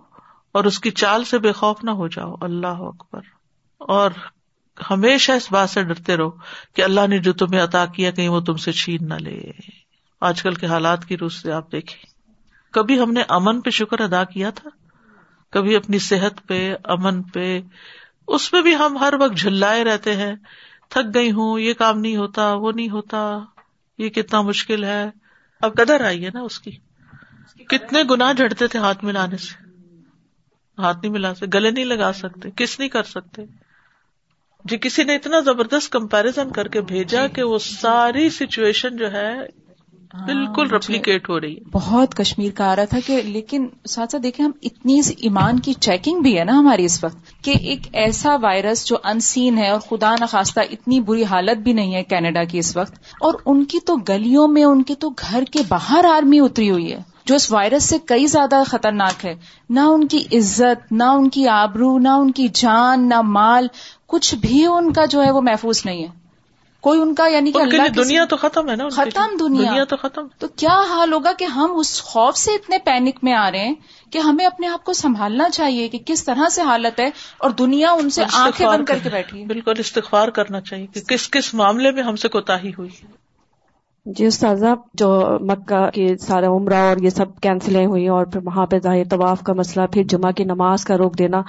اور 0.52 0.64
اس 0.64 0.78
کی 0.78 0.90
چال 0.90 1.24
سے 1.24 1.38
بے 1.38 1.52
خوف 1.52 1.84
نہ 1.84 1.90
ہو 1.90 2.08
جاؤ۔ 2.08 2.34
اللہ 2.40 2.66
اکبر۔ 2.66 3.20
اور 3.78 4.10
ہمیشہ 4.90 5.32
اس 5.32 5.52
بات 5.52 5.70
سے 5.70 5.82
ڈرتے 5.82 6.16
رہو 6.16 6.30
کہ 6.74 6.82
اللہ 6.82 7.06
نے 7.06 7.18
جو 7.18 7.32
تمہیں 7.32 7.64
عطا 7.64 7.86
کیا، 7.86 8.10
کہیں 8.10 8.28
وہ 8.28 8.40
تم 8.40 8.56
سے 8.56 8.72
چھین 8.72 9.08
نہ 9.08 9.14
لے۔ 9.14 9.50
آج 10.20 10.42
کل 10.42 10.54
کے 10.54 10.66
حالات 10.66 11.04
کی 11.04 11.16
روح 11.16 11.28
سے 11.28 11.52
آپ 11.52 11.72
دیکھیں۔ 11.72 12.02
کبھی 12.72 13.00
ہم 13.00 13.12
نے 13.12 13.22
امن 13.28 13.60
پہ 13.60 13.70
شکر 13.70 14.00
ادا 14.00 14.24
کیا 14.24 14.50
تھا؟ 14.50 14.70
کبھی 15.50 15.76
اپنی 15.76 15.98
صحت 15.98 16.46
پہ، 16.46 16.74
امن 16.84 17.22
پہ۔ 17.22 17.60
اس 18.28 18.52
میں 18.52 18.62
بھی 18.62 18.76
ہم 18.76 18.98
ہر 18.98 19.14
وقت 19.20 19.36
جھلائے 19.36 19.84
رہتے 19.84 20.16
ہیں۔ 20.16 20.36
تھک 20.88 21.14
گئی 21.14 21.30
ہوں، 21.30 21.60
یہ 21.60 21.74
کام 21.74 22.00
نہیں 22.00 22.16
ہوتا، 22.16 22.54
وہ 22.54 22.72
نہیں 22.72 22.90
ہوتا۔ 22.90 23.38
یہ 23.98 24.08
کتنا 24.08 24.40
مشکل 24.40 24.84
ہے۔ 24.84 25.10
اب 25.60 25.74
قدر 25.74 26.04
آئی 26.04 26.24
ہے 26.24 26.30
نا 26.34 26.40
اس 26.40 26.60
کی۔ 26.60 26.70
کتنے 27.64 28.02
گنا 28.10 28.32
جھڑتے 28.32 28.66
تھے 28.66 28.78
ہاتھ 28.78 29.04
ملانے 29.04 29.36
سے۔ 29.36 29.70
ہاتھ 30.78 30.98
نہیں 31.02 31.12
ملا 31.12 31.34
سکتے، 31.34 31.46
گلے 31.54 31.70
نہیں 31.70 31.84
لگا 31.84 32.12
سکتے، 32.12 32.50
کس 32.56 32.78
نہیں 32.78 32.88
کر 32.88 33.02
سکتے۔ 33.02 33.42
جی 34.64 34.78
کسی 34.78 35.04
نے 35.04 35.14
اتنا 35.14 35.40
زبردست 35.40 35.92
کمپیرزن 35.92 36.52
کر 36.52 36.68
کے 36.68 36.80
بھیجا 36.80 37.26
کہ 37.26 37.42
وہ 37.42 37.58
ساری 37.58 38.30
سچویشن 38.30 38.96
جو 38.96 39.12
ہے 39.12 39.34
بالکل 40.14 40.70
ریپلیکیٹ 40.70 41.28
ہو 41.28 41.40
رہی 41.40 41.54
ہے۔ 41.54 41.60
بہت 41.72 42.14
کشمیر 42.14 42.50
کا 42.54 42.72
آ 42.72 42.76
رہا 42.76 42.84
تھا 42.84 42.98
کہ 43.06 43.22
لیکن 43.24 43.66
ساتھ 43.88 44.10
ساتھ 44.10 44.22
دیکھیں 44.22 44.44
ہم 44.46 44.50
اتنی 44.62 45.00
ایمان 45.18 45.58
کی 45.58 45.72
چیکنگ 45.72 46.20
بھی 46.20 46.38
ہے 46.38 46.44
نا 46.44 46.58
ہماری 46.58 46.84
اس 46.84 47.04
وقت 47.04 47.44
کہ 47.44 47.50
ایک 47.50 47.80
ایسا 47.92 48.36
وائرس 48.42 48.84
جو 48.86 48.96
ان 49.04 49.20
سین 49.20 49.58
ہے 49.58 49.68
اور 49.68 49.80
خدا 49.80 50.14
نخواستہ 50.20 50.60
اتنی 50.70 51.00
بری 51.00 51.24
حالت 51.24 51.56
بھی 51.56 51.72
نہیں 51.72 51.94
ہے 51.94 52.02
کینیڈا 52.04 52.44
کی 52.44 52.58
اس 52.58 52.76
وقت 52.76 52.92
اور 53.20 53.34
ان 53.46 53.64
کی 53.64 53.78
تو 53.80 53.96
گلیوں 53.96 54.48
میں 54.48 54.64
ان 54.64 54.82
کے 54.82 54.94
تو 54.94 55.08
گھر 55.08 55.44
کے 55.52 55.62
باہر 55.68 56.04
آرمی 56.04 56.40
اتری 56.40 56.70
ہوئی 56.70 56.92
ہے 56.92 56.98
جو 57.24 57.34
اس 57.34 57.52
وائرس 57.52 57.84
سے 57.84 57.96
کئی 58.04 58.26
زیادہ 58.26 58.62
خطرناک 58.66 59.26
ہے۔ 59.26 59.34
نہ 59.70 59.80
ان 59.80 60.06
کی 60.06 60.18
عزت 60.32 60.92
نہ 60.92 61.04
ان 61.04 61.28
کی 61.28 61.48
آبرو 61.48 61.98
نہ 61.98 62.08
ان 62.08 62.30
کی 62.30 62.48
جان 62.48 63.08
نہ 63.08 63.20
مال 63.20 63.66
کچھ 64.06 64.34
بھی 64.34 64.66
ان 64.66 64.92
کا 64.92 65.04
جو 65.04 65.24
ہے 65.24 65.30
وہ 65.30 65.40
محفوظ 65.40 65.82
نہیں 65.84 66.02
ہے۔ 66.02 66.17
کوئی 66.88 67.00
ان 67.00 67.14
کا 67.14 67.26
یعنی 67.28 67.52
کہ 67.52 67.58
اللہ 67.58 67.88
دنیا 67.88 68.24
تو 68.24 68.36
ختم 68.36 68.70
ہے 68.70 68.76
نا 68.76 68.88
ختم 68.88 69.36
دنیا۔ 69.40 69.70
دنیا 69.70 69.84
تو 69.84 69.96
ختم۔ 69.96 70.26
تو 70.38 70.48
کیا 70.48 70.82
حال 70.88 71.12
ہوگا 71.12 71.32
کہ 71.32 71.44
ہم 71.44 71.72
اس 71.76 72.02
خوف 72.02 72.36
سے 72.36 72.50
اتنے 72.50 72.78
پینک 72.78 73.18
میں 73.22 73.32
آ 73.32 73.50
رہے 73.50 73.58
ہیں 73.58 73.74
کہ 74.12 74.18
ہمیں 74.18 74.46
اپنے 74.46 74.66
آپ 74.66 74.84
کو 74.84 74.92
سنبھالنا 74.92 75.50
چاہیے 75.50 75.88
کہ 75.88 75.98
کس 76.06 76.24
طرح 76.24 76.48
سے 76.48 76.62
حالت 76.62 77.00
ہے 77.00 77.10
اور 77.38 77.50
دنیا 77.50 77.90
ان 77.90 78.10
سے 78.10 78.24
آنکھیں 78.32 78.66
بند 78.66 78.84
کر 78.84 78.98
کے 79.02 79.08
بیٹھی 79.08 79.44
بالکل 79.44 79.72
استغفار 79.78 80.28
کرنا 80.28 80.60
چاہیے 80.60 80.86
کہ 80.86 81.00
کس 81.00 81.30
کس 81.30 81.54
معاملے 81.54 81.90
میں 81.90 82.02
ہم 82.02 82.16
سے 82.16 82.28
کوتا 82.28 82.56
ہوئی۔ 82.56 82.90
جی 84.16 84.26
استاذہ، 84.26 84.66
جو 84.94 85.08
مکہ 85.40 85.78
کی 85.94 86.06
سارا 86.20 86.48
عمرہ 86.48 86.76
اور 86.88 86.96
یہ 86.96 87.10
سب 87.10 87.34
کینسلیں 87.42 87.84
ہوئی 87.86 88.06
اور 88.08 88.26
پھر 88.26 88.40
وہاں 88.44 88.64
پہ 88.66 88.78
ظاہر 88.82 89.08
طواف 89.10 89.42
کا 89.42 89.52
مسئلہ، 89.52 89.86
پھر 89.86 90.02
جمعہ 90.02 90.30
کی 90.32 90.44
نماز 90.44 90.84
کا 90.84 90.96
روک 90.98 91.18
دینا، 91.18 91.40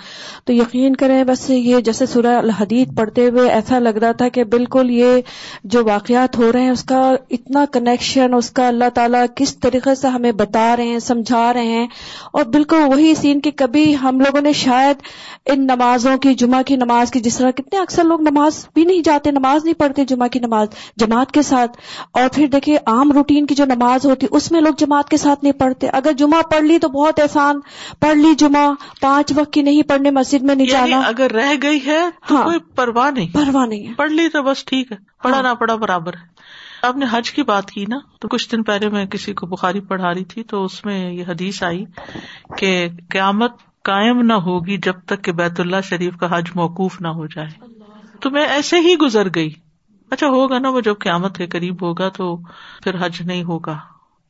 تو 0.45 0.53
یقین 0.53 0.95
کریں 0.95 1.23
بس 1.23 1.49
یہ 1.49 1.79
جیسے 1.79 2.05
سورہ 2.05 2.35
الحدید 2.37 2.95
پڑھتے 2.97 3.27
ہوئے 3.29 3.49
ایسا 3.49 3.79
لگ 3.79 3.97
رہا 3.97 4.11
تھا 4.11 4.27
کہ 4.27 4.43
بالکل 4.43 4.89
یہ 4.91 5.21
جو 5.63 5.83
واقعات 5.85 6.37
ہو 6.37 6.51
رہے 6.51 6.61
ہیں، 6.61 6.69
اس 6.69 6.83
کا 6.83 6.99
اتنا 7.29 7.63
کنیکشن 7.73 8.33
اس 8.33 8.49
کا 8.49 8.67
اللہ 8.67 8.89
تعالیٰ 8.93 9.23
کس 9.35 9.57
طریقے 9.57 9.95
سے 9.95 10.07
ہمیں 10.07 10.31
بتا 10.31 10.75
رہے 10.77 10.87
ہیں، 10.87 10.99
سمجھا 10.99 11.51
رہے 11.53 11.67
ہیں، 11.67 11.87
اور 12.33 12.43
بالکل 12.43 12.83
وہی 12.91 13.15
سین 13.15 13.39
کہ 13.39 13.51
کبھی 13.55 13.95
ہم 13.97 14.19
لوگوں 14.19 14.41
نے 14.41 14.53
شاید 14.53 15.07
ان 15.45 15.65
نمازوں 15.67 16.17
کی، 16.17 16.33
جمعہ 16.33 16.61
کی 16.61 16.75
نماز 16.75 17.11
کی، 17.11 17.19
جس 17.19 17.37
طرح 17.37 17.51
کتنے 17.51 17.79
اکثر 17.79 18.03
لوگ 18.03 18.21
نماز 18.21 18.65
بھی 18.73 18.85
نہیں 18.85 19.01
جاتے، 19.01 19.31
نماز 19.31 19.63
نہیں 19.63 19.79
پڑھتے 19.79 20.05
جمعہ 20.05 20.27
کی 20.27 20.39
نماز، 20.39 20.67
جماعت 20.97 21.31
کے 21.31 21.41
ساتھ، 21.41 21.77
اور 22.13 22.29
پھر 22.33 22.47
دیکھیے 22.49 22.77
عام 22.85 23.11
روٹین 23.11 23.45
کی 23.45 23.55
جو 23.55 23.65
نماز 23.65 24.05
ہوتی 24.05 24.27
اس 24.31 24.51
میں 24.51 24.61
لوگ 24.61 24.73
جماعت 24.77 25.09
کے 25.09 25.17
ساتھ 25.17 25.39
نہیں 25.43 25.53
پڑھتے۔ 25.53 25.87
اگر 25.89 26.11
جمعہ 26.17 26.41
پڑھ 26.41 26.63
لی 26.63 26.79
تو 26.79 26.89
بہت 26.89 27.19
احسان 27.19 27.59
پڑھ 27.99 28.17
لی 28.17 28.35
جمعہ 28.37 28.73
پانچ 29.01 29.33
وقت 29.35 29.53
کی 29.53 29.61
نہیں 29.61 29.83
پڑھنے 29.83 30.11
مسجد 30.11 30.41
میں 30.41 30.55
نہیں 30.55 30.67
یعنی 30.67 30.89
جانا۔ 30.91 31.07
اگر 31.07 31.31
رہ 31.31 31.53
گئی 31.63 31.79
ہے 31.85 31.99
تو 32.27 32.35
ہاں۔ 32.35 32.43
کوئی 32.43 32.59
پرواہ 32.75 33.11
نہیں۔ 33.11 33.27
پرواہ 33.33 33.65
نہیں 33.65 33.87
ہے۔ 33.87 33.93
پڑھ 33.93 34.11
لی 34.11 34.29
تو 34.29 34.43
بس 34.43 34.65
ٹھیک 34.65 34.91
ہے 34.91 34.97
پڑھا 35.23 35.35
ہاں۔ 35.35 35.43
نہ 35.43 35.53
پڑھا 35.53 35.75
برابر 35.75 36.13
ہے۔ 36.13 36.27
آپ 36.81 36.97
نے 36.97 37.05
حج 37.11 37.31
کی 37.31 37.43
بات 37.43 37.71
کی 37.71 37.85
نا 37.87 37.97
تو 38.21 38.27
کچھ 38.27 38.51
دن 38.51 38.63
پہلے 38.63 38.89
میں 38.89 39.05
کسی 39.05 39.33
کو 39.33 39.47
بخاری 39.47 39.79
پڑھا 39.79 40.13
رہی 40.13 40.23
تھی 40.23 40.43
تو 40.43 40.65
اس 40.65 40.85
میں 40.85 41.13
یہ 41.13 41.23
حدیث 41.27 41.63
آئی 41.63 41.85
کہ 42.57 42.87
قیامت 43.09 43.51
قائم 43.83 44.21
نہ 44.21 44.33
ہوگی 44.33 44.77
جب 44.77 44.93
تک 45.05 45.23
کہ 45.23 45.31
بیت 45.31 45.59
اللہ 45.59 45.81
شریف 45.83 46.17
کا 46.17 46.37
حج 46.37 46.49
موقوف 46.55 47.01
نہ 47.01 47.07
ہو 47.07 47.25
جائے۔ 47.25 47.47
تو 48.19 48.29
میں 48.29 48.45
ایسے 48.45 48.79
ہی 48.79 48.95
گزر 48.95 49.27
گئی۔ 49.35 49.49
اچھا 50.11 50.27
ہوگا 50.27 50.59
نا 50.59 50.69
وہ 50.69 50.81
جب 50.81 50.95
قیامت 50.99 51.37
کے 51.37 51.47
قریب 51.47 51.81
ہوگا 51.81 52.09
تو 52.09 52.37
پھر 52.83 53.05
حج 53.05 53.21
نہیں 53.21 53.43
ہوگا۔ 53.43 53.79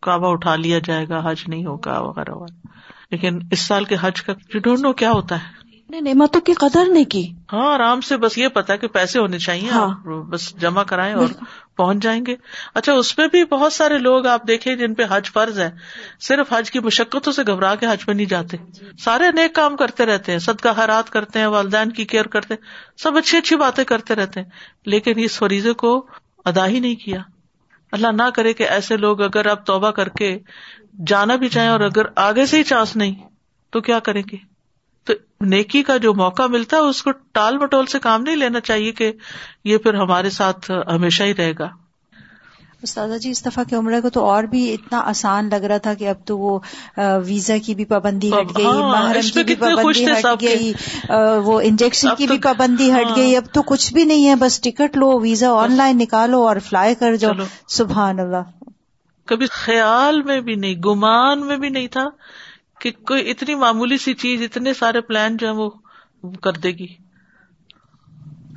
کعبہ 0.01 0.31
اٹھا 0.31 0.55
لیا 0.55 0.79
جائے 0.83 1.09
گا، 1.09 1.31
حج 1.31 1.43
نہیں 1.47 1.65
ہوگا 1.65 1.99
وغیرہ 1.99 2.31
وغیرہ۔ 2.31 2.67
لیکن 3.11 3.39
اس 3.51 3.59
سال 3.59 3.85
کے 3.85 3.95
حج 4.01 4.21
کا 4.21 4.33
ڈونٹ 4.33 4.79
نو 4.79 4.93
کیا 4.93 5.11
ہوتا 5.11 5.35
ہے۔ 5.35 5.68
نعمتوں 5.89 6.41
کی 6.41 6.53
قدر 6.53 6.85
نہیں 6.87 7.03
کی۔ 7.03 7.33
ہاں 7.53 7.73
آرام 7.73 8.01
سے 8.01 8.17
بس 8.17 8.37
یہ 8.37 8.47
پتا 8.47 8.75
کہ 8.75 8.87
پیسے 8.87 9.19
ہونے 9.19 9.39
چاہیے۔ 9.39 9.69
ہاں۔ 9.69 9.81
آپ 9.81 10.03
بس 10.05 10.55
جمع 10.61 10.83
کرائیں 10.83 11.15
اور 11.15 11.27
پہنچ 11.77 11.97
جائیں 11.97 12.25
گے۔ 12.25 12.35
اچھا 12.73 12.93
اس 12.93 13.15
پہ 13.15 13.27
بھی 13.27 13.45
بہت 13.45 13.73
سارے 13.73 13.97
لوگ 13.97 14.25
آپ 14.25 14.47
دیکھیں 14.47 14.75
جن 14.75 14.93
پہ 14.93 15.03
حج 15.09 15.31
فرض 15.31 15.59
ہے۔ 15.59 15.71
صرف 16.19 16.53
حج 16.53 16.71
کی 16.71 16.79
مشقتوں 16.79 17.33
سے 17.33 17.41
گھبرا 17.47 17.75
کے 17.75 17.85
حج 17.85 18.05
پہ 18.05 18.11
نہیں 18.11 18.25
جاتے۔ 18.25 18.57
سارے 18.99 19.31
نیک 19.31 19.55
کام 19.55 19.75
کرتے 19.75 20.05
رہتے 20.05 20.31
ہیں 20.31 20.39
صدقہ 20.39 20.85
حرات 20.85 21.09
کرتے 21.09 21.39
ہیں 21.39 21.45
والدین 21.45 21.91
کی 21.91 22.05
کیئر 22.05 22.25
کرتے 22.25 22.53
ہیں۔ 22.53 22.61
سب 22.97 23.17
اچھی 23.17 23.37
اچھی 23.37 23.55
باتیں 23.55 23.83
کرتے 23.83 24.15
رہتے 24.15 24.41
ہیں۔ 24.41 24.49
لیکن 24.85 25.13
اس 25.17 25.37
فریضے 25.37 25.73
کو 25.73 26.07
ادا 26.45 26.67
ہی 26.67 26.79
نہیں 26.79 26.95
کیا۔ 26.95 27.19
اللہ 27.91 28.07
نہ 28.07 28.29
کرے 28.35 28.53
کہ 28.53 28.63
ایسے 28.63 28.97
لوگ 28.97 29.21
اگر 29.21 29.45
آپ 29.45 29.65
توبہ 29.65 29.91
کر 29.91 30.09
کے 30.09 30.39
جانا 31.07 31.35
بھی 31.35 31.49
چاہیں 31.49 31.69
اور 31.69 31.79
اگر 31.79 32.01
آگے 32.15 32.45
سے 32.45 32.57
ہی 32.57 32.63
چانس 32.63 32.95
نہیں 32.95 33.15
تو 33.69 33.81
کیا 33.81 33.99
کریں 33.99 34.23
گے؟ 34.31 34.58
تو 35.07 35.13
نیکی 35.45 35.83
کا 35.83 35.97
جو 35.97 36.13
موقع 36.13 36.45
ملتا 36.47 36.77
ہے 36.77 36.81
اس 36.81 37.03
کو 37.03 37.11
ٹال 37.31 37.57
مٹول 37.57 37.85
سے 37.85 37.99
کام 37.99 38.23
نہیں 38.23 38.35
لینا 38.35 38.59
چاہیے 38.59 38.91
کہ 38.91 39.11
یہ 39.63 39.77
پھر 39.77 39.93
ہمارے 39.93 40.29
ساتھ 40.29 40.71
ہمیشہ 40.93 41.23
ہی 41.23 41.35
رہے 41.35 41.53
گا 41.59 41.69
استاذہ 42.83 43.17
جی 43.17 43.29
اس 43.29 43.45
دفعہ 43.45 43.63
کے 43.63 43.75
عمرے 43.75 43.99
کو 44.01 44.09
تو 44.09 44.23
اور 44.25 44.43
بھی 44.43 44.73
اتنا 44.73 44.99
آسان 45.05 45.49
لگ 45.49 45.63
رہا 45.63 45.77
تھا 45.77 45.93
کہ 45.93 46.07
اب 46.09 46.15
تو 46.25 46.37
وہ 46.37 46.59
ویزا 47.25 47.57
کی 47.65 47.75
بھی 47.75 47.85
پابندی 47.85 48.29
ہٹ 48.33 48.55
گئی 48.57 48.65
ہاں، 48.65 48.73
محرم 48.73 49.27
کی 49.33 49.43
بھی 49.43 49.55
پابندی 49.55 50.05
ہٹ۔ 50.05 50.41
گئی 50.41 50.71
وہ 51.43 51.59
انجیکشن 51.61 52.15
کی 52.17 52.27
بھی 52.27 52.37
پابندی 52.37 52.91
ہٹ۔ 52.91 53.15
گئی 53.15 53.35
اب 53.35 53.53
تو 53.53 53.61
کچھ 53.63 53.93
بھی 53.93 54.03
نہیں 54.03 54.27
ہے 54.27 54.35
بس 54.35 54.59
ٹکٹ 54.61 54.97
لو 54.97 55.19
ویزا 55.19 55.51
آن 55.53 55.73
لائن 55.73 55.97
نکالو 55.97 56.47
اور 56.47 56.57
فلائی 56.59 56.95
کر 56.95 57.15
جاؤ۔ 57.15 57.45
سبحان 57.67 58.19
اللہ 58.19 58.49
کبھی 59.27 59.45
خیال 59.51 60.21
میں 60.21 60.39
بھی 60.41 60.55
نہیں 60.55 60.75
گمان 60.75 61.45
میں 61.47 61.57
بھی 61.57 61.69
نہیں 61.69 61.87
تھا 61.87 62.07
کہ 62.79 62.91
کوئی 62.91 63.29
اتنی 63.31 63.55
معمولی 63.55 63.97
سی 63.97 64.13
چیز، 64.13 64.41
اتنے 64.41 64.73
سارے 64.73 65.01
پلان 65.01 65.37
جو 65.37 65.47
ہے 65.47 65.51
وہ 65.51 65.69
کر 66.41 66.53
دے 66.53 66.71
گی۔ 66.71 66.87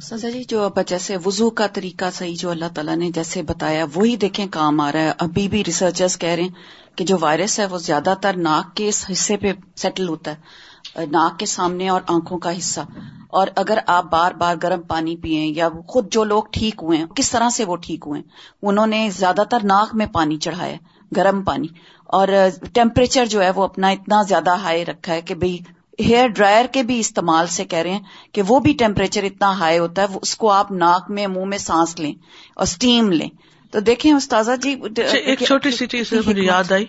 سزا 0.02 0.28
جی 0.28 0.44
جو 0.44 0.64
اب 0.64 0.78
جیسے 0.86 1.16
وضو 1.26 1.50
کا 1.50 1.66
طریقہ 1.66 2.04
صحیح 2.14 2.34
جو 2.38 2.50
اللہ 2.50 2.64
تعالیٰ 2.74 2.96
نے 2.96 3.10
جیسے 3.10 3.42
بتایا، 3.42 3.84
وہی 3.94 4.16
دیکھیں 4.16 4.46
کام 4.50 4.80
آ 4.80 4.92
رہا 4.92 5.00
ہے۔ 5.00 5.12
ابھی 5.18 5.48
بھی 5.48 5.64
ریسرچرز 5.64 6.18
کہہ 6.18 6.28
رہے 6.28 6.42
ہیں 6.42 6.50
کہ 6.96 7.04
جو 7.04 7.16
وائرس 7.20 7.60
ہے 7.60 7.66
وہ 7.66 7.78
زیادہ 7.78 8.14
تر 8.22 8.36
ناک 8.36 8.76
کے 8.76 8.88
اس 8.88 9.06
حصے 9.12 9.36
پہ 9.36 9.52
سیٹل 9.76 10.08
ہوتا 10.08 10.30
ہے، 10.30 11.06
ناک 11.06 11.38
کے 11.38 11.46
سامنے 11.46 11.88
اور 11.88 12.00
آنکھوں 12.06 12.38
کا 12.38 12.58
حصہ۔ 12.58 12.80
اور 13.28 13.46
اگر 13.56 13.78
آپ 13.86 14.10
بار 14.10 14.32
بار 14.32 14.56
گرم 14.62 14.82
پانی 14.82 15.16
پیئیں 15.16 15.54
یا 15.56 15.68
خود 15.88 16.12
جو 16.12 16.24
لوگ 16.24 16.42
ٹھیک 16.52 16.74
ہوئے 16.82 16.98
ہیں، 16.98 17.06
کس 17.06 17.30
طرح 17.30 17.48
سے 17.48 17.64
وہ 17.64 17.76
ٹھیک 17.76 18.04
ہوئے 18.06 18.20
ہیں؟ 18.20 18.28
انہوں 18.62 18.86
نے 18.86 19.10
زیادہ 19.16 19.42
تر 19.50 19.58
ناک 19.64 19.94
میں 19.94 20.06
پانی 20.06 20.36
چڑھایا، 20.36 20.76
گرم 21.16 21.42
پانی۔ 21.42 21.68
اور 22.12 22.28
ٹیمپریچر 22.72 23.26
جو 23.26 23.42
ہے 23.42 23.50
وہ 23.50 23.62
اپنا 23.62 23.88
اتنا 23.88 24.22
زیادہ 24.22 24.56
ہائی 24.56 24.84
رکھا 24.84 25.12
ہے 25.12 25.20
کہ 25.20 25.34
بھائی 25.34 25.58
ہیئر 26.00 26.28
ڈرائر 26.28 26.64
کے 26.72 26.82
بھی 26.82 26.98
استعمال 26.98 27.46
سے 27.46 27.64
کہہ 27.64 27.78
رہے 27.78 27.90
ہیں 27.90 28.00
کہ 28.32 28.42
وہ 28.48 28.60
بھی 28.60 28.72
ٹیمپریچر 28.72 29.22
اتنا 29.22 29.58
ہائی 29.58 29.78
ہوتا 29.78 30.02
ہے 30.02 30.18
اس 30.22 30.36
کو 30.36 30.50
آپ 30.50 30.72
ناک 30.72 31.10
میں 31.10 31.26
منہ 31.26 31.44
میں 31.44 31.58
سانس 31.58 31.98
لیں 32.00 32.12
اور 32.54 32.62
اسٹیم 32.62 33.10
لیں۔ 33.12 33.28
تو 33.72 33.80
دیکھیں 33.80 34.12
استاذہ 34.12 34.56
جی 34.62 34.72
اچھا، 34.72 35.18
ایک 35.18 35.42
چھوٹی 35.42 35.70
سی 35.70 35.86
چیز 35.86 36.12
مجھے 36.26 36.42
یاد 36.42 36.72
آئی۔ 36.72 36.84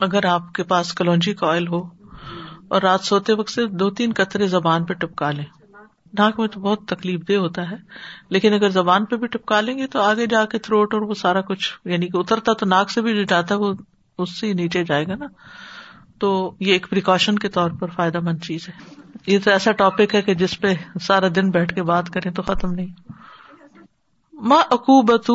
اگر 0.00 0.24
آپ 0.24 0.52
کے 0.52 0.62
پاس 0.62 0.92
کلونجی 0.92 1.34
کا 1.34 1.46
آئل 1.46 1.66
ہو 1.68 1.82
اور 2.68 2.82
رات 2.82 3.04
سوتے 3.04 3.32
وقت 3.32 3.50
سے 3.50 3.66
دو 3.66 3.90
تین 3.90 4.12
قطرے 4.12 4.46
زبان 4.46 4.84
پہ 4.84 4.94
ٹپکا 4.94 5.30
لیں۔ 5.30 5.44
ناک 6.18 6.38
میں 6.40 6.48
تو 6.48 6.60
بہت 6.60 6.86
تکلیف 6.88 7.20
دہ 7.28 7.36
ہوتا 7.36 7.70
ہے 7.70 7.76
لیکن 8.28 8.52
اگر 8.52 8.68
زبان 8.68 9.04
پہ 9.04 9.16
بھی 9.16 9.26
ٹپکا 9.26 9.60
لیں 9.60 9.78
گے 9.78 9.86
تو 9.86 10.00
آگے 10.00 10.26
جا 10.26 10.44
کے 10.44 10.58
تھروٹ 10.58 10.94
اور 10.94 11.02
وہ 11.02 11.14
سارا 11.14 11.40
کچھ 11.40 11.72
یعنی 11.84 12.08
کہ 12.08 12.16
اترتا 12.16 12.52
تو 12.52 12.66
ناک 12.66 12.90
سے 12.90 13.02
بھی 13.02 13.24
جاتا 13.24 13.54
وہ 13.54 13.72
اس 14.18 14.40
سے 14.40 14.52
نیچے 14.52 14.84
جائے 14.84 15.06
گا 15.06 15.14
نا۔ 15.14 15.26
تو 16.18 16.54
یہ 16.60 16.72
ایک 16.72 16.90
پریکاشن 16.90 17.38
کے 17.38 17.48
طور 17.48 17.70
پر 17.70 17.88
فائدہ 17.88 18.20
مند 18.20 18.38
چیز 18.44 18.68
ہے۔ 18.68 18.72
یہ 19.26 19.38
تو 19.44 19.50
ایسا 19.50 19.72
ٹاپک 19.72 20.14
ہے 20.14 20.22
کہ 20.22 20.34
جس 20.34 20.60
پہ 20.60 20.74
سارا 21.02 21.26
دن 21.36 21.50
بیٹھ 21.50 21.74
کے 21.74 21.82
بات 21.82 22.10
کریں 22.10 22.30
تو 22.30 22.42
ختم 22.42 22.72
نہیں۔ 22.72 23.12
ماں 24.32 24.62
اکوبت 24.70 25.30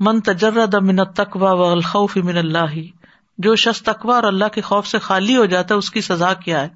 من 0.00 0.20
تجرد 0.20 0.74
من 0.74 0.96
تقوا 0.96 1.52
و 1.52 1.64
الخوف 1.64 2.16
من 2.16 2.36
اللہ 2.36 2.80
جو 3.38 3.54
شخص 3.54 3.82
تقوا 3.82 4.14
اور 4.14 4.22
اللہ 4.22 4.44
کے 4.44 4.60
خوف 4.60 4.86
سے 4.86 4.98
خالی 4.98 5.36
ہو 5.36 5.44
جاتا 5.44 5.74
ہے، 5.74 5.78
اس 5.78 5.90
کی 5.90 6.00
سزا 6.00 6.34
کیا 6.34 6.60
ہے؟ 6.60 6.68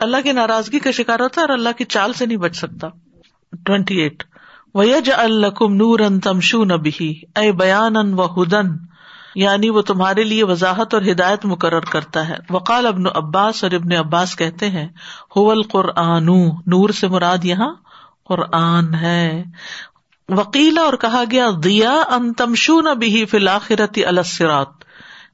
اللہ 0.00 0.16
کی 0.22 0.32
ناراضگی 0.32 0.78
کا 0.78 0.90
شکار 0.90 1.20
ہوتا 1.20 1.40
ہے 1.40 1.46
اور 1.46 1.58
اللہ 1.58 1.68
کی 1.78 1.84
چال 1.84 2.12
سے 2.12 2.26
نہیں 2.26 2.38
بچ 2.38 2.56
سکتا۔ 2.56 2.88
ٹوینٹی 3.64 3.96
ایٹ 3.96 4.24
ویج 4.74 5.10
الکم 5.16 5.74
نور 5.74 5.98
ان 5.98 6.20
تمشو 6.20 6.64
نبی 6.64 7.22
اے 7.36 7.52
بیان 7.52 7.96
و 7.96 8.42
ہدن 8.42 8.66
یعنی 9.34 9.70
وہ 9.70 9.82
تمہارے 9.82 10.24
لیے 10.24 10.44
وضاحت 10.44 10.94
اور 10.94 11.02
ہدایت 11.02 11.44
مقرر 11.44 11.80
کرتا 11.80 12.28
ہے۔ 12.28 12.34
وقال 12.50 12.86
ابن 12.86 13.06
عباس 13.06 13.64
اور 13.64 13.72
ابن 13.72 13.92
عباس 13.92 14.36
کہتے 14.36 14.70
ہیں 14.70 14.88
ہو 15.36 15.62
قرآن 15.62 16.26
نور 16.66 16.88
سے 16.88 17.08
مراد 17.08 17.44
یہاں 17.44 17.74
قرآن 18.24 18.94
ہے۔ 18.94 19.44
وکیلا 20.28 20.80
اور 20.80 20.94
کہا 20.94 21.24
گیا 21.30 21.46
دیا 21.64 21.90
ان 21.90 22.32
تمشو 22.32 22.80
نبی 22.80 23.24
فی 23.24 23.36
الآخرتی 23.36 24.04
السرات 24.04 24.68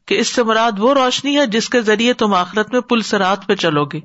کہ 0.07 0.15
اس 0.15 0.35
سے 0.35 0.43
مراد 0.43 0.73
وہ 0.79 0.95
روشنی 0.95 1.39
ہے 1.39 1.47
جس 1.47 1.69
کے 1.69 1.81
ذریعے 1.81 2.13
تم 2.13 2.35
آخرت 2.35 2.73
میں 2.73 2.81
پل 2.81 3.01
سرات 3.01 3.47
پہ 3.47 3.55
چلو 3.55 3.85
گے۔ 3.85 4.01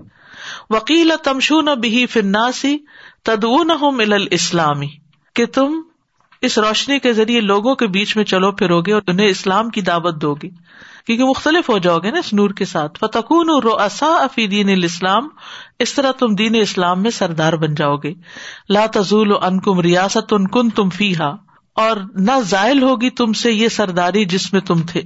وکیل 0.69 1.11
تمشو 1.23 1.61
نہ 1.61 1.71
بھی 1.71 2.05
فناسی 2.05 2.77
تدو 3.23 3.63
نہ 3.63 3.73
اسلامی 4.31 4.87
کہ 5.35 5.45
تم 5.45 5.81
اس 6.45 6.57
روشنی 6.57 6.99
کے 6.99 7.13
ذریعے 7.13 7.41
لوگوں 7.41 7.75
کے 7.75 7.87
بیچ 7.87 8.15
میں 8.15 8.23
چلو 8.23 8.51
پھرو 8.51 8.81
گے 8.81 8.93
اور 8.93 9.01
انہیں 9.07 9.27
اسلام 9.27 9.69
کی 9.69 9.81
دعوت 9.81 10.21
دو 10.21 10.35
گی 10.35 10.49
کیونکہ 11.05 11.23
مختلف 11.23 11.69
ہو 11.69 11.77
جاؤ 11.77 11.99
گے 11.99 12.11
نا 12.11 12.19
اس 12.19 12.33
نور 12.33 12.49
کے 12.49 12.65
ساتھ۔ 12.65 12.99
فتقون 12.99 13.49
افی 14.01 14.47
دین 14.47 14.69
الاسلام 14.69 15.27
اس 15.79 15.93
طرح 15.93 16.11
تم 16.11 16.35
دین 16.35 16.55
اسلام 16.55 17.01
میں 17.01 17.11
سردار 17.11 17.53
بن 17.53 17.75
جاؤ 17.75 17.95
گے۔ 17.97 18.13
لا 18.69 18.85
تزول 18.93 19.31
ان 19.41 19.59
کم 19.59 19.79
ریاست 19.79 20.33
ان 20.33 20.47
کن 20.47 20.69
تم 20.69 20.89
فی 20.89 21.13
اور 21.75 21.97
نہ 22.13 22.39
زائل 22.45 22.83
ہوگی 22.83 23.09
تم 23.09 23.33
سے 23.33 23.51
یہ 23.51 23.67
سرداری 23.67 24.25
جس 24.25 24.53
میں 24.53 24.61
تم 24.61 24.81
تھے۔ 24.81 25.01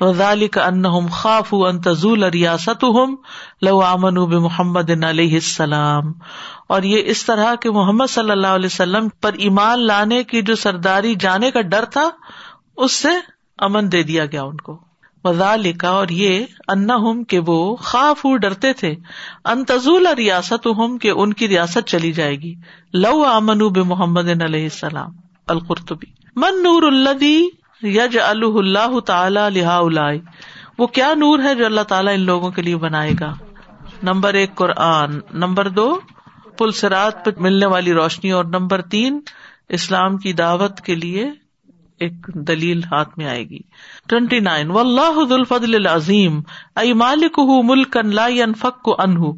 کا 0.00 0.64
ان 0.64 1.08
خاف 1.08 1.54
ان 1.54 1.80
تزول 1.80 2.24
ریاست 2.24 2.84
لو 3.62 3.84
امن 3.84 4.14
محمد 4.14 5.04
علیہ 5.04 5.34
السلام۔ 5.34 6.12
اور 6.68 6.82
یہ 6.82 7.02
اس 7.04 7.24
طرح 7.24 7.54
کے 7.54 7.70
محمد 7.70 8.04
صلی 8.08 8.30
اللہ 8.30 8.46
علیہ 8.46 8.66
وسلم 8.66 9.08
پر 9.08 9.32
ایمان 9.32 9.86
لانے 9.86 10.24
کی 10.24 10.42
جو 10.42 10.54
سرداری 10.54 11.14
جانے 11.14 11.50
کا 11.50 11.60
ڈر 11.60 11.84
تھا، 11.84 12.08
اس 12.76 12.92
سے 12.92 13.08
امن 13.58 13.92
دے 13.92 14.02
دیا 14.02 14.26
گیا 14.26 14.42
ان 14.42 14.56
کو۔ 14.56 14.80
وزا 15.24 15.56
اور 15.88 16.08
یہ 16.08 16.44
انا 16.68 16.94
ہم 16.94 17.24
کہ 17.24 17.38
وہ 17.46 17.76
خاف 17.76 18.26
ڈرتے 18.40 18.72
تھے۔ 18.72 18.94
انتظول 19.44 20.06
ریاست 20.06 20.66
ہم 20.66 20.98
کہ 20.98 21.10
ان 21.10 21.32
کی 21.32 21.48
ریاست 21.48 21.88
چلی 21.88 22.12
جائے 22.12 22.34
گی۔ 22.36 22.54
لو 22.94 23.24
امن 23.24 23.58
بے 23.58 23.82
محمد 23.82 24.28
علیہ 24.28 24.62
السلام۔ 24.62 25.10
القرطبی۔ 25.46 26.06
من 26.36 26.62
نور 26.62 26.82
اللہ 26.82 27.57
یج 27.82 28.18
اللہ 28.18 29.00
تعالی 29.00 29.40
لہا 29.50 29.80
وہ 30.78 30.86
کیا 30.86 31.12
نور 31.16 31.38
ہے 31.38 31.54
جو 31.54 31.66
اللہ 31.66 31.80
تعالیٰ 31.80 32.14
ان 32.14 32.20
لوگوں 32.20 32.50
کے 32.50 32.62
لیے 32.62 32.76
بنائے 32.76 33.12
گا؟ 33.20 33.34
نمبر 34.02 34.34
ایک 34.34 34.54
قرآن، 34.54 35.18
نمبر 35.32 35.68
دو 35.68 36.00
پلسرات 36.58 37.24
پہ 37.24 37.30
ملنے 37.40 37.66
والی 37.66 37.92
روشنی، 37.92 38.30
اور 38.30 38.44
نمبر 38.44 38.82
تین، 38.82 39.20
اسلام 39.68 40.16
کی 40.16 40.32
دعوت 40.32 40.80
کے 40.80 40.94
لیے 40.94 41.30
ایک 42.00 42.26
دلیل 42.48 42.82
ہاتھ 42.84 43.18
میں 43.18 43.26
آئے 43.26 43.44
گی۔ 43.44 43.58
ٹوینٹی 44.08 44.40
نائن 44.40 44.70
و 44.70 44.78
اللہ 44.78 45.32
الفضل 45.32 45.74
العظیم 45.74 46.40
ائی 46.76 46.92
مالک 46.92 47.38
ملک 47.64 47.96
انہ 48.98 49.30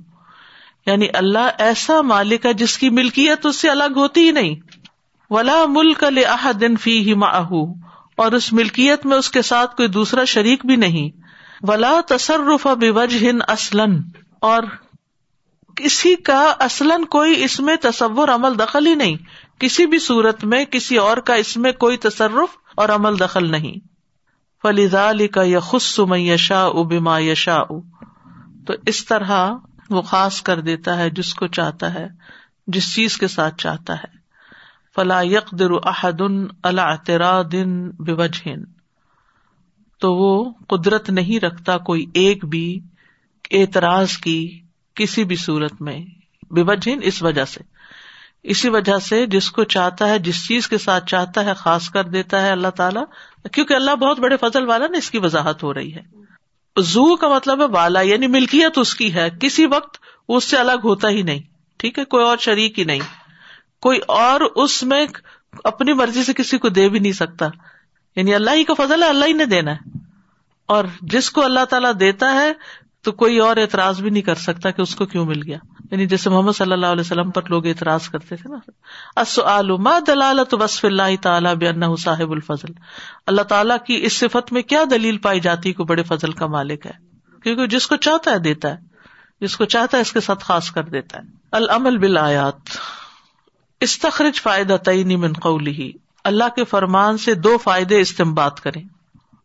یعنی 0.86 1.06
اللہ 1.14 1.50
ایسا 1.58 2.00
مالک 2.02 2.46
ہے 2.46 2.52
جس 2.52 2.78
کی 2.78 2.90
ملکیت 2.90 3.46
اس 3.46 3.56
سے 3.56 3.70
الگ 3.70 3.96
ہوتی 3.96 4.26
ہی 4.26 4.30
نہیں۔ 4.30 4.54
ولا 5.30 5.64
ملک 5.68 6.04
دن 6.60 6.76
فی 6.76 6.98
ہی 6.98 7.14
ماہ 7.14 7.50
اور 8.22 8.32
اس 8.32 8.52
ملکیت 8.52 9.06
میں 9.06 9.16
اس 9.16 9.30
کے 9.30 9.42
ساتھ 9.42 9.76
کوئی 9.76 9.88
دوسرا 9.88 10.24
شریک 10.24 10.66
بھی 10.66 10.76
نہیں۔ 10.76 11.22
ولا 11.62 12.00
تصرف 12.08 12.66
بج 12.66 13.16
ہند 13.20 13.42
اور 14.40 14.62
کسی 15.76 16.16
کا 16.16 16.54
اسلن 16.60 17.04
کوئی 17.04 17.44
اس 17.44 17.60
میں 17.60 17.76
تصور 17.76 18.28
عمل 18.28 18.58
دخل 18.58 18.86
ہی 18.86 18.94
نہیں۔ 18.94 19.16
کسی 19.60 19.86
بھی 19.86 19.98
صورت 19.98 20.44
میں 20.44 20.64
کسی 20.64 20.96
اور 20.96 21.16
کا 21.16 21.34
اس 21.34 21.56
میں 21.56 21.72
کوئی 21.72 21.96
تصرف 21.96 22.56
اور 22.74 22.88
عمل 22.88 23.18
دخل 23.18 23.50
نہیں۔ 23.50 23.88
فلیزا 24.62 25.10
علی 25.10 25.28
کا 25.28 25.42
یا 25.44 25.60
خص 25.60 26.00
یشا 26.12 26.68
بما 26.68 27.18
یشا 27.18 27.62
تو 28.66 28.72
اس 28.86 29.04
طرح 29.04 29.54
وہ 29.90 30.02
خاص 30.02 30.42
کر 30.42 30.60
دیتا 30.60 30.96
ہے 30.96 31.10
جس 31.10 31.34
کو 31.34 31.46
چاہتا 31.46 31.94
ہے، 31.94 32.08
جس 32.66 32.94
چیز 32.94 33.16
کے 33.16 33.28
ساتھ 33.28 33.54
چاہتا 33.58 33.94
ہے۔ 33.94 34.19
فلا 34.94 35.22
یقدر 35.22 35.70
احدن 35.70 36.46
اللہ 36.62 37.42
دن 37.52 37.90
بوجہ 37.90 38.54
تو 39.98 40.14
وہ 40.14 40.52
قدرت 40.68 41.10
نہیں 41.10 41.44
رکھتا 41.44 41.78
کوئی 41.78 42.06
ایک 42.14 42.44
بھی 42.44 42.80
اعتراض 43.50 44.16
کی 44.16 44.60
کسی 44.94 45.24
بھی 45.24 45.36
صورت 45.36 45.82
میں 45.82 45.98
بے 46.50 46.62
اس 47.02 47.22
وجہ 47.22 47.44
سے۔ 47.44 47.60
اسی 48.42 48.68
وجہ 48.68 48.98
سے 48.98 49.26
جس 49.26 49.50
کو 49.50 49.64
چاہتا 49.64 50.08
ہے، 50.08 50.18
جس 50.18 50.48
چیز 50.48 50.68
کے 50.68 50.78
ساتھ 50.78 51.06
چاہتا 51.06 51.44
ہے، 51.44 51.54
خاص 51.54 51.90
کر 51.90 52.04
دیتا 52.04 52.42
ہے 52.42 52.50
اللہ 52.50 52.68
تعالیٰ، 52.68 53.04
کیونکہ 53.52 53.74
اللہ 53.74 53.94
بہت 53.94 54.20
بڑے 54.20 54.36
فضل 54.36 54.64
والا 54.64 54.86
نا 54.86 54.98
اس 54.98 55.10
کی 55.10 55.18
وضاحت 55.18 55.62
ہو 55.62 55.74
رہی 55.74 55.94
ہے۔ 55.94 56.00
زو 56.78 57.16
کا 57.16 57.28
مطلب 57.28 57.60
ہے 57.60 57.66
والا 57.66 58.00
یعنی 58.00 58.26
ملکیت 58.26 58.78
اس 58.78 58.94
کی 58.94 59.14
ہے۔ 59.14 59.28
کسی 59.40 59.66
وقت 59.66 59.98
اس 60.28 60.44
سے 60.44 60.56
الگ 60.56 60.80
ہوتا 60.84 61.08
ہی 61.08 61.22
نہیں۔ 61.22 61.40
ٹھیک 61.76 61.98
ہے، 61.98 62.04
کوئی 62.04 62.24
اور 62.24 62.36
شریک 62.36 62.78
ہی 62.78 62.84
نہیں۔ 62.84 63.00
کوئی 63.80 63.98
اور 64.08 64.40
اس 64.54 64.82
میں 64.82 65.06
اپنی 65.64 65.92
مرضی 65.92 66.24
سے 66.24 66.32
کسی 66.32 66.58
کو 66.58 66.68
دے 66.68 66.88
بھی 66.88 66.98
نہیں 66.98 67.12
سکتا۔ 67.12 67.46
یعنی 68.16 68.34
اللہ 68.34 68.50
ہی 68.50 68.64
کا 68.64 68.74
فضل 68.74 69.02
ہے، 69.02 69.08
اللہ 69.08 69.24
ہی 69.24 69.32
نے 69.32 69.44
دینا 69.44 69.72
ہے۔ 69.72 69.98
اور 70.66 70.84
جس 71.00 71.30
کو 71.30 71.44
اللہ 71.44 71.64
تعالیٰ 71.64 71.92
دیتا 72.00 72.32
ہے، 72.32 72.52
تو 73.02 73.12
کوئی 73.12 73.38
اور 73.38 73.56
اعتراض 73.56 74.00
بھی 74.00 74.10
نہیں 74.10 74.22
کر 74.22 74.34
سکتا 74.34 74.70
کہ 74.70 74.82
اس 74.82 74.94
کو 74.94 75.06
کیوں 75.06 75.26
مل 75.26 75.42
گیا۔ 75.46 75.58
یعنی 75.90 76.06
جیسے 76.06 76.30
محمد 76.30 76.52
صلی 76.52 76.72
اللہ 76.72 76.86
علیہ 76.86 77.00
وسلم 77.00 77.30
پر 77.30 77.42
لوگ 77.48 77.66
اعتراض 77.66 78.08
کرتے 78.08 78.36
تھے 78.36 78.48
نا۔ 78.48 79.98
دلالت 80.06 80.54
وصف 80.54 80.84
اللہ 80.84 81.22
تعالیٰ 81.22 81.54
بے 81.54 81.66
صاحب 81.98 82.30
الفضل۔ 82.30 82.72
اللہ 83.26 83.42
تعالیٰ 83.42 83.76
کی 83.86 84.00
اس 84.02 84.12
صفت 84.12 84.52
میں 84.52 84.62
کیا 84.62 84.84
دلیل 84.90 85.18
پائی 85.18 85.40
جاتی 85.40 85.72
کو 85.72 85.84
بڑے 85.84 86.02
فضل 86.02 86.32
کا 86.32 86.46
مالک 86.46 86.86
ہے؟ 86.86 86.92
کیونکہ 87.42 87.66
جس 87.66 87.86
کو 87.86 87.96
چاہتا 87.96 88.30
ہے 88.30 88.38
دیتا 88.38 88.70
ہے، 88.70 88.76
جس 89.40 89.56
کو 89.56 89.64
چاہتا 89.64 89.96
ہے 89.96 90.02
اس 90.02 90.12
کے 90.12 90.20
ساتھ 90.20 90.44
خاص 90.44 90.70
کر 90.70 90.82
دیتا 90.82 91.18
ہے۔ 91.18 91.22
العمل 91.52 91.98
بل 91.98 92.18
آیات 92.18 92.54
استخرج 93.80 94.40
فائدہ 94.40 94.76
تعینی 94.76 95.16
من 95.16 95.32
قولی 95.32 95.92
اللہ 96.24 96.44
کے 96.56 96.64
فرمان 96.64 97.18
سے 97.18 97.34
دو 97.34 97.58
فائدے 97.58 98.00
استعمال 98.00 98.50
کریں۔ 98.62 98.82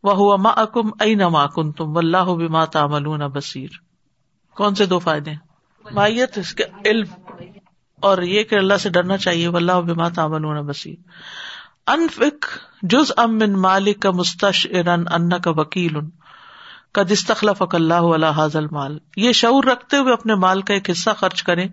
وہ 0.04 0.14
ہوا 0.14 0.36
ما 0.36 0.50
اکم 0.50 0.90
ائی 1.00 1.16
نہ 1.16 1.48
کن 1.56 1.72
تم 1.72 1.96
و 1.96 1.98
اللہ 1.98 2.24
بما 2.24 2.66
تعملون 2.66 3.20
بصیر 3.20 3.68
کون 4.56 4.76
سے 4.76 4.86
دو 4.86 5.00
فائدے 5.00 5.32
مائیت، 5.92 6.38
اس 6.38 6.54
کے 6.54 6.64
علم۔ 6.86 7.08
اور 8.00 8.18
یہ 8.18 8.44
کہ 8.44 8.56
اللہ 8.56 8.74
سے 8.80 8.90
ڈرنا 8.90 9.18
چاہیے 9.18 9.48
و 9.48 9.56
اللہ 9.56 9.72
بما 9.72 10.10
تعملون 10.10 10.66
بصیر 10.66 10.96
انفک 11.88 12.46
جز 12.82 13.12
ام 13.18 13.38
من 13.38 13.54
مالک 13.54 14.02
کا 14.02 14.12
مستش 14.12 14.68
ارن 14.70 15.04
ان 15.12 15.42
کا 15.42 15.52
وکیل۔ 15.52 15.98
کا 16.96 17.04
دستخلف 17.04 17.64
اللہ 17.72 17.94
علیہ 17.94 18.28
حاضل 18.28 18.66
مال 18.72 18.98
یہ 19.18 19.32
شعور 19.32 19.64
رکھتے 19.64 19.98
ہوئے 19.98 20.14
اپنے 20.14 20.36
مال 20.36 20.62
کا 20.62 20.74
ایک 20.74 20.90
حصہ 20.90 21.10
خرچ 21.18 21.44
کریں 21.44 21.68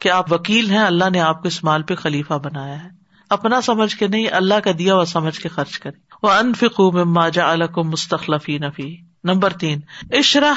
کہ 0.00 0.08
آپ 0.08 0.32
وکیل 0.32 0.70
ہیں، 0.70 0.78
اللہ 0.78 1.10
نے 1.10 1.20
آپ 1.20 1.42
کو 1.42 1.48
اس 1.48 1.64
مال 1.64 1.82
پہ 1.82 1.94
خلیفہ 1.94 2.34
بنایا 2.34 2.84
ہے۔ 2.84 2.88
اپنا 3.30 3.60
سمجھ 3.60 3.96
کے 3.96 4.08
نہیں، 4.08 4.26
اللہ 4.32 4.54
کا 4.54 4.70
دیا 4.78 4.94
ہوا 4.94 5.04
سمجھ 5.04 5.40
کے 5.40 5.48
خرچ 5.48 5.78
کرے 5.78 5.98
وہ 6.22 6.30
انفکو 6.30 6.92
میں 6.92 7.04
ماجا 7.04 7.50
الک 7.50 7.78
مستخلفی 7.78 8.58
نفی 8.58 8.96
نمبر 9.24 9.52
تین، 9.52 9.80
اشرح 10.12 10.52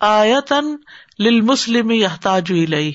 آیتن 0.00 0.76
للمسلم 1.18 1.90
یحتاج 1.90 2.52
الیہ۔ 2.52 2.92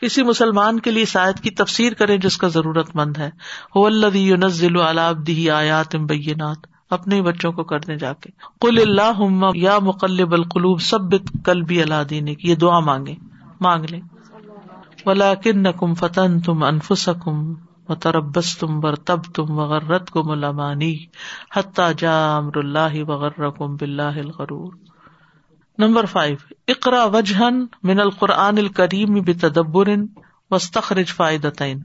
کسی 0.00 0.22
مسلمان 0.22 0.80
کے 0.80 0.90
لیے 0.90 1.04
سایت 1.04 1.40
کی 1.40 1.50
تفسیر 1.50 1.92
کرے 1.92 2.18
جس 2.18 2.36
کا 2.36 2.48
ضرورت 2.48 2.96
مند 2.96 3.16
ہے۔ 3.18 3.30
ہو 3.76 3.86
اللہ 3.86 4.16
ينزل 4.16 4.80
على 4.80 5.00
عبده 5.00 5.56
آیات 5.56 5.96
بینات۔ 5.96 6.75
اپنے 6.90 7.22
بچوں 7.22 7.52
کو 7.52 7.64
کرنے 7.64 7.96
جا 7.96 8.12
کے۔ 8.12 8.30
قل 8.60 8.78
اللہ 8.80 9.40
یا 9.54 9.78
مقلب 9.78 10.32
القلوب 10.32 10.80
ثبت 10.80 11.44
قلبی 11.44 11.82
اللہ 11.82 12.04
دینک 12.10 12.44
یہ 12.44 12.54
دعا 12.54 12.80
مانگے، 12.80 13.14
مانگ 13.60 13.84
لیں۔ 13.84 14.00
ولكنکم 15.06 15.94
فتنتم 15.94 16.62
انفسکم 16.62 17.54
تربس 18.00 18.58
تم 18.58 18.80
بر 18.80 18.94
تب 18.94 19.22
تم 19.34 19.58
وغیرت 19.58 20.10
کو 20.10 20.24
ملامانی 20.24 20.96
حتیٰ 21.56 21.92
جا 21.98 22.36
امر 22.36 22.56
اللہ 22.56 23.04
وغیر 23.08 23.50
کم 23.50 23.76
بلّہ 23.76 24.18
الغرور۔ 24.18 24.72
نمبر 25.78 26.04
فائیو 26.04 26.36
اقرا 26.68 27.04
وجہن 27.04 27.64
من 27.82 28.00
القرآن 28.00 28.58
الکریم 28.58 29.14
بتدبر 29.14 29.88
وسطرج 30.50 31.06
فائدتین۔ 31.06 31.82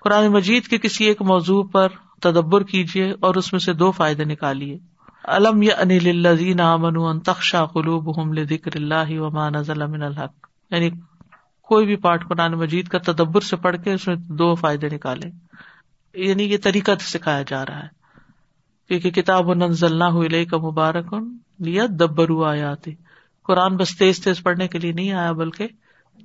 قرآن 0.00 0.26
مجید 0.28 0.66
کے 0.66 0.78
کسی 0.78 1.04
ایک 1.04 1.22
موضوع 1.22 1.62
پر 1.72 1.88
تدبر 2.22 2.62
کیجیے 2.62 3.12
اور 3.20 3.34
اس 3.34 3.52
میں 3.52 3.60
سے 3.60 3.72
دو 3.72 3.90
فائدے 3.90 4.24
نکالیے۔ 4.24 4.78
علم 5.24 5.62
یا 5.62 5.74
انل 5.78 6.26
الزین 6.26 6.60
امن 6.60 7.20
تخشا 7.20 7.66
قلوب 7.66 8.34
ذکر 8.48 8.70
اللہ 8.74 9.20
وما 9.20 9.48
نزل 9.48 9.86
من 9.86 10.02
الحق۔ 10.02 10.46
یعنی 10.70 10.90
کوئی 11.62 11.86
بھی 11.86 11.96
پارٹ 11.96 12.28
قرآن 12.28 12.52
مجید 12.52 12.88
کا 12.88 12.98
تدبر 12.98 13.40
سے 13.40 13.56
پڑھ 13.56 13.76
کے 13.84 13.92
اس 13.92 14.06
میں 14.06 14.16
دو 14.16 14.54
فائدے 14.54 14.88
نکالے۔ 14.88 15.30
یعنی 16.14 16.42
یہ 16.42 16.56
طریقہ 16.62 16.92
سکھایا 17.00 17.42
جا 17.46 17.66
رہا 17.66 17.82
ہے 17.82 18.04
کیونکہ 18.88 19.10
کتاب 19.10 19.48
و 19.48 19.54
نہ 19.54 20.04
ہوئی 20.04 20.44
کا 20.44 20.56
مبارک 20.56 21.14
لیا 21.60 21.86
دبرو 21.90 22.44
آیا 22.44 22.74
قرآن 23.42 23.76
بس 23.76 23.98
تیز 23.98 24.24
تیز 24.24 24.42
پڑھنے 24.42 24.68
کے 24.68 24.78
لیے 24.78 24.92
نہیں 24.92 25.12
آیا 25.12 25.32
بلکہ 25.32 25.68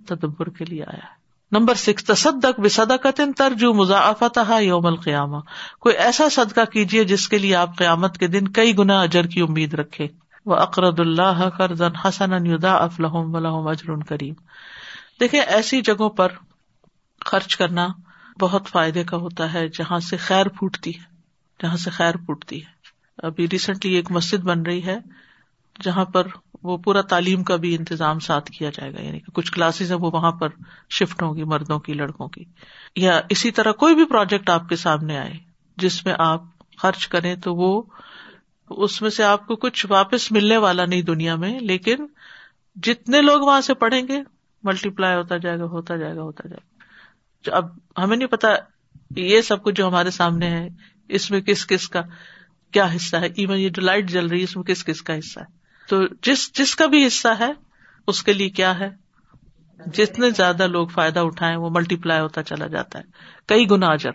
تدبر 0.07 0.49
کے 0.49 0.65
لیے 0.65 0.83
آیا 0.83 1.18
نمبر 1.51 1.73
سکس، 1.73 2.03
تصدق 2.03 2.59
بصدقت 2.59 3.21
ترجو 3.37 3.73
مضافت 3.73 4.39
یوم 4.61 4.85
القیامہ۔ 4.85 5.37
کوئی 5.79 5.97
ایسا 5.97 6.29
صدقہ 6.31 6.65
کیجیے 6.65 7.03
جس 7.03 7.27
کے 7.27 7.37
لیے 7.37 7.55
آپ 7.55 7.77
قیامت 7.77 8.17
کے 8.17 8.27
دن 8.27 8.47
کئی 8.47 8.77
گنا 8.77 9.01
اجر 9.01 9.27
کی 9.27 9.41
امید 9.41 9.73
رکھے۔ 9.73 10.07
وہ 10.45 10.55
اقرد 10.55 10.99
اللہ 10.99 11.49
قرض 11.57 11.81
حسن 12.05 12.45
یدا 12.45 12.73
افلحم 12.73 13.35
ولحم 13.35 13.67
اجر 13.67 14.03
کریم 14.09 14.33
دیکھیں، 15.19 15.39
ایسی 15.39 15.81
جگہوں 15.81 16.09
پر 16.09 16.27
خرچ 17.25 17.55
کرنا 17.55 17.87
بہت 18.39 18.67
فائدے 18.67 19.03
کا 19.03 19.17
ہوتا 19.17 19.53
ہے 19.53 19.67
جہاں 19.67 19.99
سے 19.99 20.17
خیر 20.17 20.47
پھوٹتی 20.47 20.89
ہے، 20.89 21.03
جہاں 21.63 21.77
سے 21.77 21.89
خیر 21.89 22.17
پھوٹتی 22.17 22.61
ہے۔ 22.61 22.79
ابھی 23.23 23.47
ریسنٹلی 23.51 23.93
ایک 23.93 24.11
مسجد 24.11 24.43
بن 24.43 24.61
رہی 24.61 24.85
ہے۔ 24.85 24.97
جہاں 25.81 26.05
پر 26.05 26.27
وہ 26.63 26.77
پورا 26.77 27.01
تعلیم 27.01 27.43
کا 27.43 27.55
بھی 27.55 27.75
انتظام 27.75 28.19
ساتھ 28.19 28.51
کیا 28.51 28.69
جائے 28.69 28.93
گا 28.93 29.01
یعنی 29.01 29.19
کہ 29.19 29.31
کچھ 29.31 29.51
کلاسز 29.51 29.91
ہیں 29.91 29.99
وہ 29.99 30.11
وہاں 30.13 30.31
پر 30.31 30.49
شفٹ 30.89 31.21
ہوں 31.21 31.35
گی، 31.35 31.43
مردوں 31.43 31.79
کی، 31.79 31.93
لڑکوں 31.93 32.27
کی۔ 32.27 32.43
یا 32.95 33.21
اسی 33.29 33.51
طرح 33.51 33.71
کوئی 33.71 33.95
بھی 33.95 34.05
پروجیکٹ 34.05 34.49
آپ 34.49 34.69
کے 34.69 34.75
سامنے 34.75 35.17
آئے 35.17 35.33
جس 35.77 36.05
میں 36.05 36.13
آپ 36.17 36.43
خرچ 36.77 37.07
کریں 37.07 37.35
تو 37.35 37.55
وہ 37.55 37.81
اس 38.69 39.01
میں 39.01 39.09
سے 39.09 39.23
آپ 39.23 39.47
کو 39.47 39.55
کچھ 39.55 39.85
واپس 39.89 40.31
ملنے 40.31 40.57
والا 40.57 40.85
نہیں 40.85 41.01
دنیا 41.01 41.35
میں، 41.35 41.59
لیکن 41.59 42.05
جتنے 42.75 43.21
لوگ 43.21 43.41
وہاں 43.41 43.61
سے 43.61 43.73
پڑھیں 43.73 44.07
گے 44.07 44.19
ملٹی 44.63 44.89
پلائی 44.89 45.17
ہوتا 45.17 45.37
جائے 45.37 45.59
گا، 45.59 45.63
ہوتا 45.63 45.95
جائے 45.95 46.15
گا، 46.15 46.21
ہوتا 46.21 46.47
جائے 46.47 46.59
گا۔ 46.59 47.57
اب 47.57 47.65
ہمیں 47.97 48.17
نہیں 48.17 48.27
پتا 48.27 48.47
یہ 49.15 49.41
سب 49.41 49.63
کچھ 49.63 49.75
جو 49.75 49.87
ہمارے 49.87 50.11
سامنے 50.11 50.49
ہے، 50.49 50.67
اس 51.07 51.31
میں 51.31 51.41
کس 51.41 51.67
کس 51.67 51.89
کا 51.89 52.01
کیا 52.71 52.95
حصہ 52.95 53.17
ہے؟ 53.17 53.25
ایون 53.25 53.59
یہ 53.59 53.69
جو 53.69 53.81
لائٹ 53.81 54.09
جل 54.09 54.25
رہی 54.25 54.39
ہے، 54.39 54.43
اس 54.43 54.55
میں 54.55 54.63
کس 54.63 54.85
کس 54.85 55.01
کا 55.01 55.19
حصہ 55.19 55.39
ہے؟ 55.39 55.58
تو 55.89 55.97
جس 56.21 56.53
جس 56.53 56.75
کا 56.75 56.85
بھی 56.85 57.05
حصہ 57.07 57.27
ہے، 57.39 57.51
اس 58.07 58.23
کے 58.23 58.33
لیے 58.33 58.49
کیا 58.49 58.79
ہے؟ 58.79 58.89
جتنے 59.93 60.29
زیادہ 60.29 60.67
لوگ 60.67 60.87
فائدہ 60.87 61.19
اٹھائے 61.19 61.55
وہ 61.55 61.69
ملٹی 61.69 61.95
پلائی 61.95 62.21
ہوتا 62.21 62.43
چلا 62.43 62.67
جاتا 62.67 62.99
ہے۔ 62.99 63.03
کئی 63.47 63.69
گنا 63.71 63.87
اجر۔ 63.87 64.11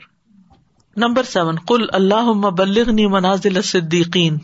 نمبر 0.96 1.22
سیون 1.22 1.56
کل 1.68 1.86
اللہ 1.92 2.32
بلغنی 2.50 3.06
منازل 3.06 3.62
صدیقین 3.62 4.36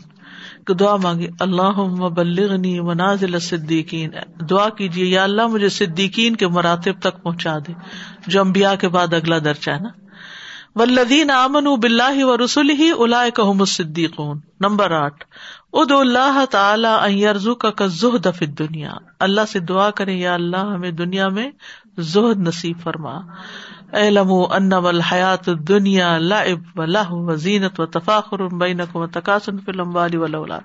دعا 0.79 0.95
مانگی 0.95 1.27
اللہ 1.39 1.79
بلغنی 2.09 2.79
منازل 2.79 3.39
صدیقین 3.39 4.09
دعا 4.49 4.69
کیجیے، 4.69 5.05
یا 5.05 5.23
اللہ 5.23 5.47
مجھے 5.47 5.69
صدیقین 5.69 6.35
کے 6.35 6.47
مراتب 6.47 6.99
تک 6.99 7.23
پہنچا 7.23 7.57
دے، 7.57 7.73
جو 8.27 8.41
امبیا 8.41 8.75
کے 8.75 8.87
بعد 8.89 9.13
اگلا 9.13 9.37
درجہ 9.37 9.71
ہے 9.71 9.79
نا۔ 9.79 9.89
ولدین 10.75 11.29
امن 11.29 11.65
بلّہ 11.79 12.23
و 12.23 12.37
رسول 12.45 12.69
ہی 12.69 12.91
الا 12.97 13.29
کہ 13.29 13.63
صدیقون 13.65 14.39
نمبر 14.59 14.91
آٹھ 14.91 15.25
اد 15.73 15.91
اللہ 15.91 16.45
تعالی 16.51 17.27
ارزو 17.27 17.55
کا 17.55 17.85
زہد 17.85 18.27
فت 18.35 18.59
دنیا 18.59 18.91
اللہ 19.19 19.41
سے 19.47 19.59
دعا 19.59 19.91
کرے 19.91 20.13
یا 20.13 20.33
اللہ 20.33 20.57
ہمیں 20.57 20.91
دنیا 20.91 21.27
میں 21.27 21.51
زہد 21.97 22.47
نصیب 22.47 22.79
فرما۔ 22.83 23.19
علم 23.93 24.31
ان 24.31 24.73
الحیات 24.73 25.45
دنیا 25.67 26.17
لعب 26.17 26.79
و 26.79 26.85
لہ 26.85 27.11
و 27.11 27.35
زینت 27.35 27.79
و 27.79 27.85
تفاخر 27.85 28.47
بینکم 28.47 28.99
و 28.99 29.07
تقاسن 29.07 29.57
فی 29.57 29.71
الاموال 29.71 30.15
والاولاد 30.15 30.61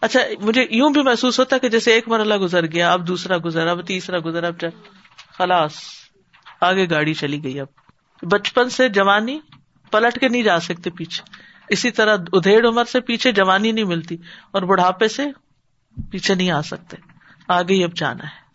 اچھا 0.00 0.20
مجھے 0.40 0.66
یوں 0.70 0.90
بھی 0.90 1.02
محسوس 1.02 1.40
ہوتا 1.40 1.58
کہ 1.58 1.68
جیسے 1.68 1.92
ایک 1.92 2.08
مرحلہ 2.08 2.36
گزر 2.36 2.66
گیا، 2.66 2.92
اب 2.92 3.08
دوسرا 3.08 3.36
گزرا 3.44 3.70
اب 3.70 3.86
تیسرا 3.86 4.18
گزرا 4.24 4.46
اب 4.46 4.64
خلاص، 5.38 5.74
آگے 6.60 6.90
گاڑی 6.90 7.14
چلی 7.14 7.44
گئی 7.44 7.60
اب۔ 7.60 7.66
بچپن 8.22 8.70
سے 8.70 8.88
جوانی، 8.88 9.38
پلٹ 9.90 10.20
کے 10.20 10.28
نہیں 10.28 10.42
جا 10.42 10.60
سکتے 10.60 10.90
پیچھے۔ 10.90 11.47
اسی 11.68 11.90
طرح 11.90 12.16
ادھیڑ 12.32 12.68
عمر 12.68 12.84
سے 12.84 13.00
پیچھے 13.00 13.32
جوانی 13.32 13.72
نہیں 13.72 13.84
ملتی 13.84 14.16
اور 14.50 14.62
بڑھاپے 14.62 15.08
سے 15.08 15.26
پیچھے 16.10 16.34
نہیں 16.34 16.50
آ 16.50 16.62
سکتے۔ 16.62 16.96
آگے 17.48 17.74
ہی 17.74 17.84
اب 17.84 17.90
جانا 17.96 18.24
ہے۔ 18.24 18.48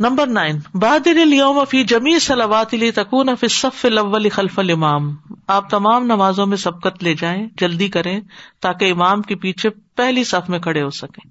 Number 0.00 0.26
nine. 0.26 0.58
بہادر 0.74 1.64
فی 1.70 1.84
جمی 1.84 2.18
سلوات 2.18 2.74
علی 2.74 2.90
تکون 2.90 3.36
فی 3.36 3.48
صف 3.48 3.84
الاول 3.84 4.28
خلف 4.28 4.58
الامام۔ 4.58 5.16
آپ 5.48 5.70
تمام 5.70 6.04
نمازوں 6.04 6.46
میں 6.46 6.56
سبقت 6.56 7.04
لے 7.04 7.14
جائیں، 7.14 7.48
جلدی 7.56 7.88
کریں 7.88 8.20
تاکہ 8.60 8.92
امام 8.92 9.22
کے 9.22 9.36
پیچھے 9.36 9.70
پہلی 9.70 10.24
صف 10.24 10.48
میں 10.48 10.58
کھڑے 10.58 10.82
ہو 10.82 10.90
سکیں۔ 10.90 11.30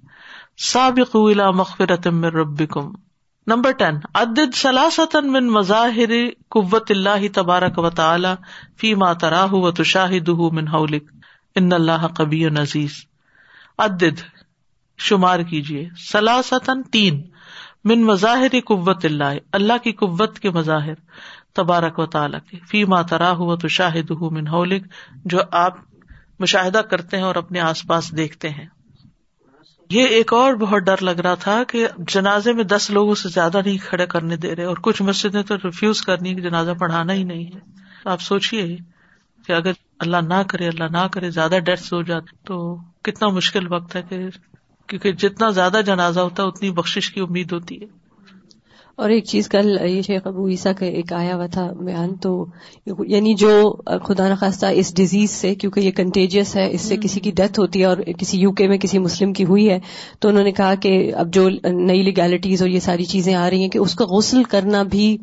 سابق 0.58 1.16
الى 1.16 1.52
مغفرت 1.54 2.06
من 2.06 2.24
ربکم۔ 2.24 2.92
Number 3.46 3.72
ten. 3.72 3.94
عدد 4.14 4.54
سلاستن 4.54 5.32
من 5.32 5.46
مظاہر 5.46 6.10
قوت 6.50 6.90
اللہ 6.90 7.28
تبارک 7.34 7.78
و 7.78 7.90
تعالی 7.90 8.28
فی 8.80 8.94
ما 8.94 9.12
تراہ 9.12 9.52
و 9.52 9.70
تشاہدہ 9.70 10.54
من 10.54 10.68
حولک۔ 10.68 11.23
ان 11.54 11.72
اللہ 11.72 12.06
قبی 12.06 12.46
عزیز 12.46 12.90
عدد، 13.78 14.20
شمار 14.98 15.40
کیجیے 15.40 15.88
سلاستن 16.12 16.82
تین۔ 16.82 17.22
من 17.84 18.02
مظاہر 18.02 18.60
قوت 18.64 19.04
اللہ۔ 19.04 19.38
اللہ 19.52 19.72
کی 19.82 19.92
قوت 19.92 20.38
کے 20.38 20.50
مظاہر۔ 20.50 20.94
تبارک 21.52 21.98
و 21.98 22.06
تعالیٰ 22.06 22.38
کے۔ 22.50 22.56
فی 22.68 22.84
ماں 22.84 23.02
ترا 23.02 23.30
ہوا 23.30 23.56
تو 23.56 23.68
شاہد 23.68 24.10
من 24.10 24.48
ہولک 24.48 24.86
جو 25.24 25.38
آپ 25.50 25.74
مشاہدہ 26.38 26.78
کرتے 26.78 27.16
ہیں 27.16 27.24
اور 27.24 27.34
اپنے 27.34 27.60
آس 27.60 27.86
پاس 27.86 28.16
دیکھتے 28.16 28.48
ہیں۔ 28.48 28.66
یہ 29.90 30.06
ایک 30.06 30.32
اور 30.32 30.54
بہت 30.54 30.82
ڈر 30.82 31.02
لگ 31.02 31.20
رہا 31.20 31.34
تھا 31.34 31.62
کہ 31.68 31.88
جنازے 31.98 32.52
میں 32.52 32.64
دس 32.64 32.90
لوگوں 32.90 33.14
سے 33.14 33.28
زیادہ 33.28 33.60
نہیں 33.66 33.78
کھڑے 33.78 34.06
کرنے 34.06 34.36
دے 34.36 34.56
رہے 34.56 34.64
اور 34.64 34.76
کچھ 34.82 35.02
مسجدیں 35.02 35.42
تو 35.42 35.56
ریفیوز 35.56 36.02
کرنی 36.02 36.34
کہ 36.34 36.40
جنازہ 36.40 36.70
پڑھانا 36.70 37.12
ہی 37.12 37.22
نہیں 37.22 37.46
ہے۔ 37.46 37.60
آپ 38.04 38.20
سوچیے 38.20 38.76
کہ 39.46 39.52
اگر 39.52 39.72
اللہ 39.98 40.16
نہ 40.16 40.42
کرے، 40.48 40.68
اللہ 40.68 40.84
نہ 40.90 41.06
کرے، 41.12 41.30
زیادہ 41.30 41.58
ڈیتھس 41.64 41.92
ہو 41.92 42.02
جاتے 42.02 42.36
تو 42.44 42.76
کتنا 43.02 43.28
مشکل 43.28 43.72
وقت 43.72 43.96
ہے 43.96 44.02
کہ 44.08 44.18
کیونکہ 44.86 45.12
جتنا 45.12 45.50
زیادہ 45.50 45.80
جنازہ 45.86 46.20
ہوتا 46.20 46.42
ہے، 46.42 46.48
اتنی 46.48 46.70
بخش 46.70 47.12
کی 47.14 47.20
امید 47.20 47.52
ہوتی 47.52 47.82
ہے۔ 47.82 48.03
اور 48.96 49.10
ایک 49.10 49.24
چیز 49.24 49.48
کل 49.48 49.78
یہ 49.86 50.02
شیخ 50.02 50.26
ابو 50.26 50.48
عیسیٰ 50.48 50.72
کا 50.78 50.86
ایک 50.86 51.12
آیا 51.12 51.36
ہوا 51.36 51.46
تھا 51.46 51.72
بیان 51.80 52.14
تو 52.16 52.46
یعنی 53.06 53.34
جو 53.34 53.76
خدا 54.02 54.28
نخواستہ 54.28 54.66
اس 54.66 54.96
ڈیزیز 54.96 55.30
سے 55.30 55.54
کیونکہ 55.54 55.80
یہ 55.80 55.90
کنٹیجیس 55.90 56.56
ہے 56.56 56.70
اس 56.70 56.80
سے 56.80 56.96
کسی 56.96 57.20
کی 57.20 57.30
ڈیتھ 57.30 57.60
ہوتی 57.60 57.80
ہے 57.80 57.84
اور 57.84 57.96
کسی 58.18 58.38
یو 58.38 58.52
کے 58.52 58.68
میں 58.68 58.78
کسی 58.78 58.98
مسلم 58.98 59.32
کی 59.32 59.44
ہوئی 59.44 59.70
ہے 59.70 59.78
تو 60.20 60.28
انہوں 60.28 60.44
نے 60.44 60.52
کہا 60.52 60.74
کہ 60.74 61.14
اب 61.14 61.34
جو 61.34 61.48
نئی 61.64 62.02
لیگیلٹیز 62.02 62.62
اور 62.62 62.70
یہ 62.70 62.80
ساری 62.80 63.04
چیزیں 63.04 63.34
آ 63.34 63.50
رہی 63.50 63.62
ہیں 63.62 63.68
کہ 63.68 63.78
اس 63.78 63.94
کا 63.94 64.04
غسل 64.04 64.42
کرنا 64.42 64.82
بھی 64.82 65.16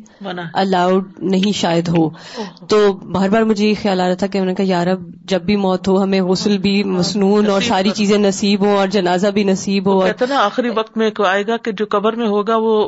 الاؤڈ 0.52 1.04
نہیں 1.18 1.52
شاید 1.52 1.88
ہو۔ 1.88 2.10
تو 2.68 2.92
بار 2.92 3.28
بار 3.28 3.42
مجھے 3.42 3.68
یہ 3.68 3.74
خیال 3.82 4.00
آ 4.00 4.06
رہا 4.06 4.14
تھا 4.14 4.26
کہ 4.26 4.38
انہوں 4.38 4.48
نے 4.48 4.54
کہا 4.54 4.64
یار 4.68 4.86
اب 4.86 5.00
جب 5.24 5.42
بھی 5.42 5.56
موت 5.56 5.88
ہو 5.88 6.02
ہمیں 6.02 6.20
غسل 6.20 6.58
بھی 6.58 6.84
مصنون 6.84 7.50
اور 7.50 7.60
ساری 7.60 7.90
چیزیں 7.90 8.18
نصیب 8.18 8.60
ہوں 8.60 8.76
اور 8.76 8.88
جنازہ 8.88 9.28
بھی 9.28 9.44
نصیب 9.44 9.86
ہو 9.86 10.00
آخری 10.36 10.68
وقت 10.68 10.96
میں 10.96 11.10
آئے 11.26 11.46
گا 11.46 11.56
کہ 11.56 11.72
جو 11.72 11.86
قبر 11.90 12.12
میں 12.12 12.26
ہوگا 12.26 12.56
وہ 12.56 12.82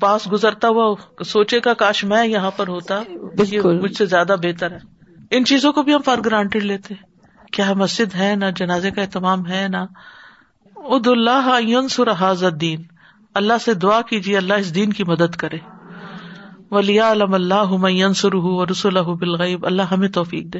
پاس 0.00 0.29
گزرتا 0.32 0.68
ہوا 0.68 0.94
سوچے 1.26 1.60
کا 1.60 1.74
کاش 1.74 2.04
میں 2.04 2.26
یہاں 2.26 2.50
پر 2.50 2.68
ہوتا 2.68 3.02
مجھ 3.64 3.96
سے 3.96 4.06
زیادہ 4.06 4.36
بہتر 4.42 4.70
ہے۔ 4.70 4.78
ان 5.30 5.44
چیزوں 5.44 5.72
کو 5.72 5.82
بھی 5.82 5.94
ہم 5.94 6.00
فار 6.02 6.18
گرانٹیڈ 6.24 6.64
لیتے۔ 6.64 6.94
کیا 7.52 7.72
مسجد 7.72 8.14
ہے 8.14 8.34
نہ 8.36 8.44
جنازے 8.56 8.90
کا 8.90 9.02
اہتمام 9.02 9.46
ہے 9.46 9.66
نہ۔ 9.68 9.76
اد 10.76 11.06
اللہ 11.06 11.60
الدین۔ 12.20 12.82
اللہ 13.34 13.52
سے 13.64 13.74
دعا 13.74 14.00
کیجیے 14.00 14.36
اللہ 14.36 14.54
اس 14.54 14.74
دین 14.74 14.92
کی 14.92 15.04
مدد 15.04 15.36
کرے۔ 15.36 15.56
ولیہ 16.70 17.02
علم 17.02 17.34
اللہ 17.34 18.12
سر 18.12 18.30
رسول 18.70 18.94
بالغیب 18.94 19.66
اللہ 19.66 19.82
ہمیں 19.82 20.08
توفیق 20.08 20.44
دے۔ 20.44 20.58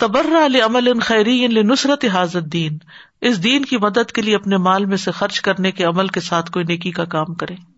تبر 0.00 0.26
عمل 0.66 1.00
خیری 1.00 1.46
نصرت 1.46 2.04
حاض 2.04 2.36
الدین۔ 2.36 2.78
اس 3.20 3.44
دین 3.44 3.64
کی 3.64 3.76
مدد 3.76 4.12
کے 4.12 4.22
لیے 4.22 4.34
اپنے 4.34 4.56
مال 4.56 4.84
میں 4.84 4.96
سے 4.96 5.10
خرچ 5.10 5.40
کرنے 5.40 5.72
کے 5.72 5.84
عمل 5.84 6.08
کے 6.08 6.20
ساتھ 6.20 6.50
کوئی 6.50 6.64
نیکی 6.64 6.90
کا 6.90 7.04
کام 7.04 7.34
کرے۔ 7.34 7.73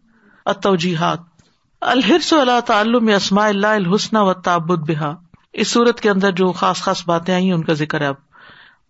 اتوجیحات 0.47 1.19
الحرس 1.81 2.33
اللہ 2.33 2.61
تعلم 2.67 3.11
اسماء 3.17 3.47
اللہ 3.47 3.67
الحسن 3.67 4.17
و 4.17 4.33
تابد 4.35 4.91
بحا 4.91 5.13
اس 5.53 5.69
صورت 5.69 6.01
کے 6.01 6.11
اندر 6.11 6.31
جو 6.33 6.53
خاص 6.53 6.83
خاص 6.83 7.07
باتیں 7.07 7.35
آئی 7.35 7.53
ان 7.53 7.65
کا 7.65 7.73
ذکر 7.73 8.01
ہے 8.01 8.07
اب۔ 8.07 8.15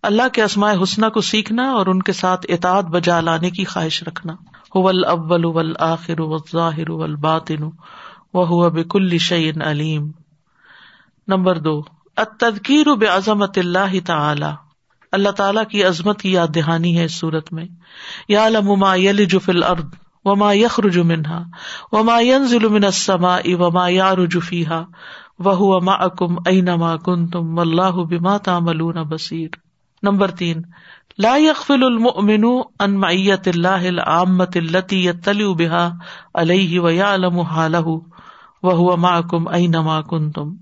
اللہ 0.03 0.27
کے 0.33 0.43
اسماء 0.43 0.73
حسنہ 0.83 1.05
کو 1.05 1.21
سیکھنا 1.21 1.71
اور 1.71 1.87
ان 1.87 2.01
کے 2.01 2.13
ساتھ 2.13 2.45
اطاعت 2.49 2.85
بجا 2.85 3.21
لانے 3.21 3.49
کی 3.49 3.65
خواہش 3.65 4.03
رکھنا۔ 4.03 4.33
اول 4.69 5.05
اول 5.05 5.73
آخر 5.79 6.15
ظاہر 6.53 7.15
باطن 7.15 7.63
و 8.33 8.43
ہوا 8.45 8.67
بک 8.67 8.95
الشعین 8.95 9.61
علیم۔ 9.61 10.11
نمبر 11.27 11.57
دو 11.59 11.81
اتدکیر 12.17 12.95
بے 12.95 13.05
عظمت 13.05 13.57
اللہ 13.57 14.05
تعالی۔ 14.05 14.55
اللہ 15.11 15.29
تعالیٰ 15.29 15.65
کی 15.65 15.83
عظمت 15.83 16.21
کی 16.21 16.31
یاد 16.31 16.47
دہانی 16.55 16.97
ہے 16.97 17.05
اس 17.05 17.19
صورت 17.19 17.53
میں۔ 17.53 17.65
یا 18.29 18.49
لما 18.49 18.95
یلج 18.95 19.35
فی 19.45 19.51
الارض۔ 19.51 19.85
وما 20.27 20.51
یخرج 20.53 20.99
منہا 21.11 21.39
وما 21.91 22.19
ينزل 22.19 22.67
من 22.69 22.83
السماء 22.83 23.55
وما 23.55 23.87
يعرج 23.89 24.37
فيها، 24.39 24.81
وهو 25.39 25.79
معكم 25.79 26.37
اينما 26.47 26.95
كنتم 26.95 27.57
والله 27.57 28.05
بما 28.05 28.37
تعملون 28.37 29.03
بصير. 29.03 29.49
نمبر 30.03 30.27
تین، 30.27 30.61
لا 31.17 31.37
يغفل 31.37 31.83
المؤمن 31.83 32.45
عن 32.79 32.95
معیت 32.95 33.47
الله 33.47 33.89
العامة 33.89 34.53
التي 34.55 35.05
يطلع 35.05 35.51
بها 35.51 35.85
عليه 36.35 36.79
ويعلم 36.79 37.41
حاله، 37.43 38.01
وهو 38.63 38.97
معكم 38.97 39.47
اينما 39.47 40.01
كنتم. 40.01 40.55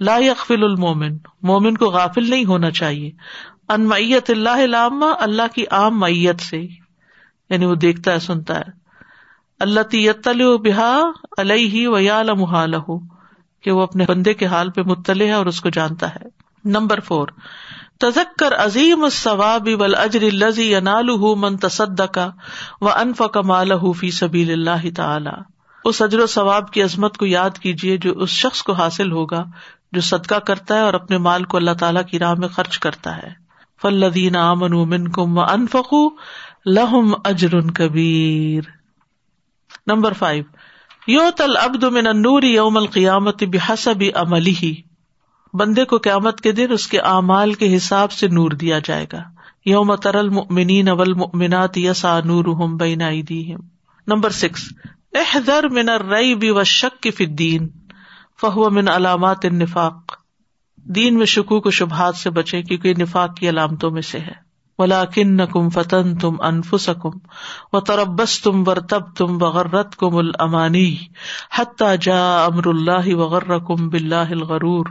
لا 0.00 0.18
يغفل 0.18 0.64
المؤمن 0.64 1.16
مومن 1.42 1.76
کو 1.76 1.90
غافل 1.90 2.30
نہیں 2.30 2.44
ہونا 2.44 2.70
چاہیے. 2.70 3.10
ان 3.68 3.84
معیت 3.84 4.30
اللہ 4.30 4.62
العامہ، 4.62 5.12
اللہ 5.20 5.54
کی 5.54 5.64
عام 5.70 6.00
معیت 6.00 6.40
سے. 6.40 6.81
یعنی 7.52 7.66
وہ 7.66 7.74
دیکھتا 7.74 8.12
ہے، 8.12 8.18
سنتا 8.18 8.56
ہے۔ 8.56 8.82
اللہ 9.60 9.80
تیتل 9.80 10.56
بحا 10.56 11.00
علیہ 11.38 11.88
و 11.88 11.98
یا 11.98 12.22
لہ 12.22 12.92
کہ 13.62 13.70
وہ 13.70 13.82
اپنے 13.82 14.04
بندے 14.08 14.34
کے 14.34 14.46
حال 14.46 14.70
پہ 14.70 14.80
مطلع 14.80 15.24
ہے 15.24 15.32
اور 15.32 15.46
اس 15.46 15.60
کو 15.60 15.68
جانتا 15.68 16.14
ہے۔ 16.14 16.42
نمبر 16.64 17.00
فور 17.00 17.28
تزکر 17.98 18.54
عظیم 18.54 19.04
الثواب 19.04 19.68
والاجر 19.78 20.22
الذي 20.22 20.62
يناله 20.62 21.32
من 21.36 21.56
تصدق 21.56 22.18
وانفق 22.80 23.36
ماله 23.36 23.92
في 23.92 24.10
سبيل 24.10 24.50
الله 24.50 24.90
تعالی۔ 24.96 25.42
اس 25.84 26.02
اجر 26.02 26.18
و 26.18 26.26
ثواب 26.26 26.70
کی 26.70 26.82
عظمت 26.82 27.16
کو 27.16 27.26
یاد 27.26 27.50
کیجیے 27.50 27.96
جو 27.96 28.12
اس 28.12 28.30
شخص 28.30 28.62
کو 28.62 28.72
حاصل 28.72 29.12
ہوگا، 29.12 29.44
جو 29.92 30.00
صدقہ 30.00 30.34
کرتا 30.34 30.74
ہے 30.74 30.80
اور 30.80 30.94
اپنے 30.94 31.18
مال 31.18 31.44
کو 31.44 31.56
اللہ 31.56 31.70
تعالیٰ 31.70 32.02
کی 32.10 32.18
راہ 32.18 32.34
میں 32.34 32.48
خرچ 32.48 32.78
کرتا 32.78 33.16
ہے۔ 33.16 33.42
فلدین 33.82 34.36
امن 34.36 34.88
منکم 34.88 35.38
و 35.38 35.40
انفقو 35.40 36.08
لہم 36.66 37.14
اجر 37.24 37.60
کبیر۔ 37.74 38.62
Number 39.86 40.12
five. 40.12 40.44
یو 41.06 41.30
تل 41.36 41.56
ابد 41.56 41.82
من 41.82 42.04
نور 42.04 42.42
یوم 42.42 42.76
القیامت 42.76 43.42
بحسب 43.42 44.02
عملی 44.14 44.54
ہی 44.62 44.74
بندے 45.54 45.84
کو 45.84 45.98
قیامت 45.98 46.40
کے 46.40 46.52
دن 46.52 46.66
اس 46.70 46.86
کے 46.86 47.00
اعمال 47.00 47.54
کے 47.54 47.76
حساب 47.76 48.12
سے 48.12 48.28
نور 48.28 48.50
دیا 48.50 48.78
جائے 48.84 49.06
گا۔ 49.12 49.22
یوم 49.64 49.94
ترل 49.94 50.28
مؤمنین 50.28 50.88
والمؤمنات 50.88 51.78
یسا 51.78 52.20
نورہم 52.20 52.76
بین 52.76 53.00
ایدیہم۔ 53.00 53.60
Number 54.06 54.30
six. 54.30 54.72
احذر 55.14 55.68
من 55.68 55.88
الریب 55.88 56.56
والشک 56.56 57.08
فی 57.16 57.24
الدین۔ 57.24 57.68
فہو 58.40 58.70
من 58.70 58.88
علامات 58.88 59.44
النفاق۔ 59.44 60.12
دین 60.76 61.18
میں 61.18 61.26
شکوک 61.26 61.66
و 61.66 61.70
شبہات 61.70 62.16
سے 62.16 62.30
بچے 62.30 62.62
کیونکہ 62.62 62.94
نفاق 62.94 63.36
کی 63.36 63.48
علامتوں 63.48 63.90
میں 63.90 64.02
سے 64.02 64.18
ہے۔ 64.18 64.41
ولا 64.78 65.04
کن 65.04 65.46
کم 65.46 65.68
فتن 65.68 66.16
تم 66.18 66.36
انف 66.40 66.74
سکم 66.80 67.18
و 67.72 67.80
تربس 67.80 68.40
تم 68.42 68.62
ور 68.66 68.76
تب 68.76 69.14
تم 69.16 69.38
بغرت 69.38 69.96
کم 69.96 70.16
المانی 70.16 70.96
جا 72.00 72.44
امر 72.44 72.66
اللہ 72.66 73.14
وغر 73.14 73.58
کم 73.58 73.88
بلّہ 73.88 74.30
الغرور. 74.30 74.86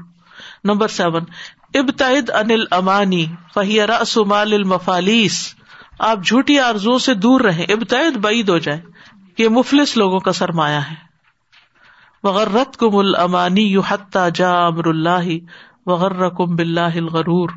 نمبر 0.63 0.87
سیون 0.87 1.23
ابتعد 1.73 2.29
انل 2.29 2.63
امانی 2.71 3.25
فہی 3.53 3.81
رس 3.81 4.17
مال 4.17 4.53
المفالیس 4.53 5.55
آپ 5.99 6.23
جھوٹی 6.25 6.59
آرزو 6.59 6.97
سے 6.99 7.13
دور 7.13 7.41
رہیں. 7.41 7.65
ابتعد 7.69 8.17
بعید 8.17 8.49
ہو 8.49 8.57
جائے 8.57 8.81
یہ 9.37 9.49
مفلس 9.49 9.97
لوگوں 9.97 10.19
کا 10.19 10.33
سرمایہ 10.33 10.79
ہے. 10.79 10.95
وغرت 12.23 12.77
کم 12.77 12.95
المانی 12.95 13.61
یو 13.61 13.81
حتہ 13.81 14.29
جا 14.33 14.65
امر 14.67 14.87
اللہ 14.87 15.29
وغر 15.85 16.29
کم 16.29 16.55
بلّہ 16.55 16.95
الغرور. 16.95 17.49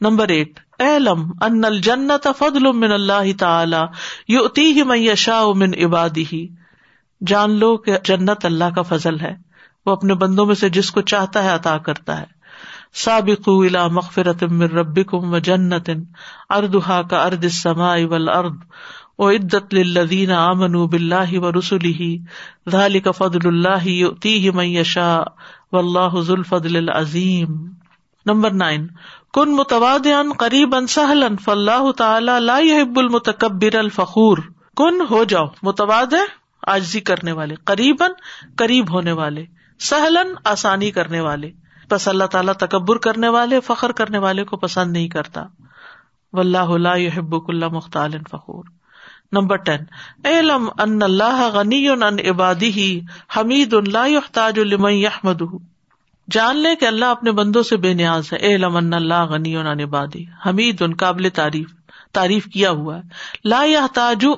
نمبر 0.00 0.28
ایٹ 0.28 0.60
اعلم 0.82 1.32
ان 1.40 1.64
الجنت 1.64 2.28
فضل 2.38 2.72
من 2.72 2.92
اللہ 2.92 3.38
تعالی 3.38 3.76
یؤتیہ 4.28 4.84
من 4.84 4.98
یشاء 4.98 5.52
من 5.54 5.70
عبادہ 5.84 6.34
جان 7.26 7.58
لو 7.58 7.76
کہ 7.76 7.98
جنت 8.04 8.44
اللہ 8.44 8.64
کا 8.74 8.82
فضل 8.82 9.20
ہے، 9.20 9.36
وہ 9.86 9.92
اپنے 9.92 10.14
بندوں 10.14 10.46
میں 10.46 10.54
سے 10.54 10.68
جس 10.68 10.90
کو 10.90 11.00
چاہتا 11.00 11.44
ہے 11.44 11.48
عطا 11.48 11.78
کرتا 11.78 12.20
ہے۔ 12.20 12.24
سابقوا 12.94 13.66
الى 13.66 13.92
مغفرت 13.92 14.42
من 14.42 14.62
ربکم 14.62 15.34
وجنت 15.34 15.90
ارضها 16.50 17.02
كارض 17.10 17.38
السماء 17.42 17.98
والارض۔ 18.04 18.52
وعدت 19.18 19.74
للذین 19.74 20.32
آمنوا 20.32 20.86
باللہ 20.86 21.38
ورسلہ 21.38 22.16
ذلك 22.70 23.08
فضل 23.18 23.48
اللہ 23.48 23.86
یؤتیہ 23.86 24.50
من 24.50 24.64
یشاء، 24.64 25.22
واللہ 25.72 26.20
ذو 26.20 26.34
الفضل 26.34 26.76
العظیم۔ 26.76 27.72
Number 28.26 28.50
nine. 28.50 28.86
کن 29.32 29.56
متواد 29.56 30.06
قریب 30.38 30.74
ان 30.74 30.86
فلاح 31.36 31.82
تعالیٰ 31.96 32.40
لا 32.40 32.58
يحب 32.58 32.98
المتکبر 32.98 33.74
الفخور۔ 33.74 34.38
کن 34.76 35.00
ہو 35.10 35.24
جاؤ 35.24 35.46
متواد 35.62 36.14
آجزی 36.66 37.00
کرنے 37.00 37.32
والے 37.32 37.54
قریب 37.54 38.02
قریب 38.56 38.92
ہونے 38.92 39.12
والے 39.12 39.44
سہلن 39.80 40.34
آسانی 40.44 40.90
کرنے 40.90 41.20
والے۔ 41.20 41.50
بس 41.90 42.08
اللہ 42.08 42.24
تعالیٰ 42.24 42.54
تکبر 42.54 42.96
کرنے 42.96 43.28
والے، 43.28 43.60
فخر 43.60 43.92
کرنے 43.92 44.18
والے 44.18 44.44
کو 44.44 44.56
پسند 44.56 44.92
نہیں 44.92 45.08
کرتا۔ 45.08 45.42
و 46.32 46.40
اللہ 46.40 46.76
لا 46.76 46.96
يحب 46.96 47.34
مختال 47.72 48.10
فخور۔ 48.30 48.64
نمبر 49.32 49.56
ٹین 49.56 49.80
علم 50.24 50.68
ان 50.78 51.02
اللہ 51.02 51.50
غنی 51.54 51.88
ان 51.88 52.02
عبادی 52.02 53.00
حمید 53.36 53.74
لا 53.74 54.06
يحتاج 54.06 54.58
لمن 54.58 54.92
يحمده 54.92 55.71
جان 56.30 56.56
لے 56.56 56.76
کہ 56.76 56.84
اللہ 56.84 57.04
اپنے 57.04 57.32
بندوں 57.32 57.62
سے 57.62 57.76
بے 57.76 57.94
نیاز 57.94 58.32
ہے۔ 58.32 58.38
اے 58.38 58.58
لمن 58.58 58.94
اللہ 58.94 59.24
غنی 59.24 59.62
نبادی 59.62 60.24
حمید 60.46 60.82
ان 60.82 60.94
قابل 60.94 61.28
تعریف 61.34 61.68
تعریف 62.12 62.44
کیا 62.44 62.70
ہوا 62.70 62.98
ہے۔ 62.98 63.02
لا 63.44 63.62
یا 63.64 63.86
تاجو 63.94 64.32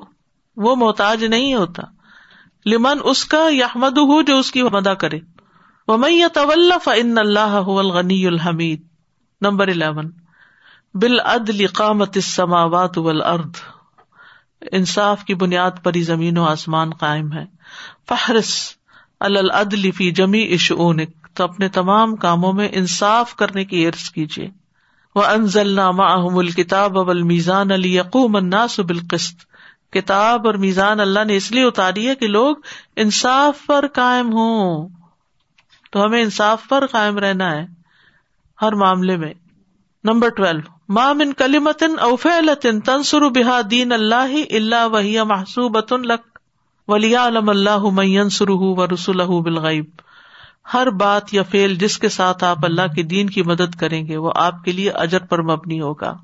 وہ 0.57 0.77
محتاج 0.77 1.25
نہیں 1.25 1.55
ہوتا۔ 1.55 1.83
لمن 2.67 2.99
اس 3.05 3.25
کا 3.25 3.49
یحمد 3.51 3.99
ہو 3.99 4.23
جو 4.23 4.39
اس 4.39 4.53
کی 4.53 4.63
مدا 4.63 4.95
کرے۔ 4.95 5.21
وہ 5.89 5.97
میں 5.97 6.29
طول 6.35 6.73
ان 6.87 7.19
اللہ 7.19 7.63
الغنی 7.67 8.27
الحمید۔ 8.27 8.83
Number 9.41 9.69
eleven. 9.69 10.11
بال 10.95 11.21
عدل 11.21 11.67
قامت 11.67 12.11
السماوات 12.15 12.99
والارض۔ 12.99 13.51
انصاف 14.73 15.25
کی 15.25 15.35
بنیاد 15.35 15.71
پر 15.83 15.95
ہی 15.95 16.03
زمین 16.03 16.39
و 16.39 16.45
آسمان 16.45 16.91
قائم 16.91 17.33
ہے۔ 17.33 17.45
فہرس 18.09 18.71
العدل 19.21 19.91
فی 19.91 20.11
جمی 20.11 20.53
اشعونک 20.53 21.24
تو 21.35 21.45
اپنے 21.45 21.69
تمام 21.69 22.17
کاموں 22.17 22.53
میں 22.53 22.69
انصاف 22.73 23.35
کرنے 23.35 23.65
کی 23.65 23.87
عرض 23.87 24.11
کیجیے۔ 24.11 24.49
وہ 25.15 25.25
انزل 25.25 25.69
نامہ 25.69 26.03
الکتاب 26.03 26.99
اب 26.99 27.11
المیزان 27.11 27.71
علی 27.71 27.97
یقوم 27.97 28.37
الناس 28.37 28.81
بالقسط۔ 28.81 29.41
کتاب 29.93 30.47
اور 30.47 30.55
میزان 30.55 31.01
اللہ 31.01 31.25
نے 31.25 31.37
اس 31.37 31.53
لیے 31.53 31.65
اتاری 31.65 32.09
ہے 32.09 32.15
کہ 32.15 32.27
لوگ 32.27 32.57
انصاف 32.97 33.67
پر 33.67 33.87
قائم 33.93 34.27
ہوں۔ 34.33 34.89
تو 35.93 36.05
ہمیں 36.05 36.23
انصاف 36.23 36.69
پر 36.69 36.87
قائم 36.87 37.19
رہنا 37.19 37.51
ہے 37.51 37.67
ہر 38.63 38.73
معاملے 38.73 39.17
میں۔ 39.17 39.33
Number 40.05 40.29
twelve. 40.29 40.75
مام 40.89 41.21
ان 41.21 41.33
کلیمتن 41.33 41.99
اوفیلتن 42.01 42.81
تنسر 42.81 43.21
بحا 43.21 43.61
دین 43.71 43.93
اللہ 43.93 44.33
اللہ 44.51 44.89
وحیہ 44.89 45.21
محسوب 45.21 45.79
لک 45.91 46.39
ولی 46.89 47.17
علم 47.17 47.49
اللہ 47.49 47.79
من 47.79 48.29
سرح 48.29 48.53
و 48.55 48.87
رسول 48.87 49.43
بالغیب 49.43 49.85
ہر 50.75 50.91
بات 50.91 51.35
یا 51.35 51.43
فیل 51.43 51.75
جس 51.75 51.99
کے 51.99 52.09
ساتھ 52.09 52.45
آپ 52.45 52.65
اللہ 52.65 52.95
کے 52.95 53.03
دین 53.03 53.31
کی 53.31 53.43
مدد 53.43 53.75
کریں 53.81 54.07
گے، 54.07 54.17
وہ 54.17 54.33
آپ 54.35 54.65
کے 54.65 54.73
لیے 54.73 54.91
اجر 54.91 55.19
پر 55.19 55.43
مبنی 55.43 55.81
ہوگا۔ 55.81 56.17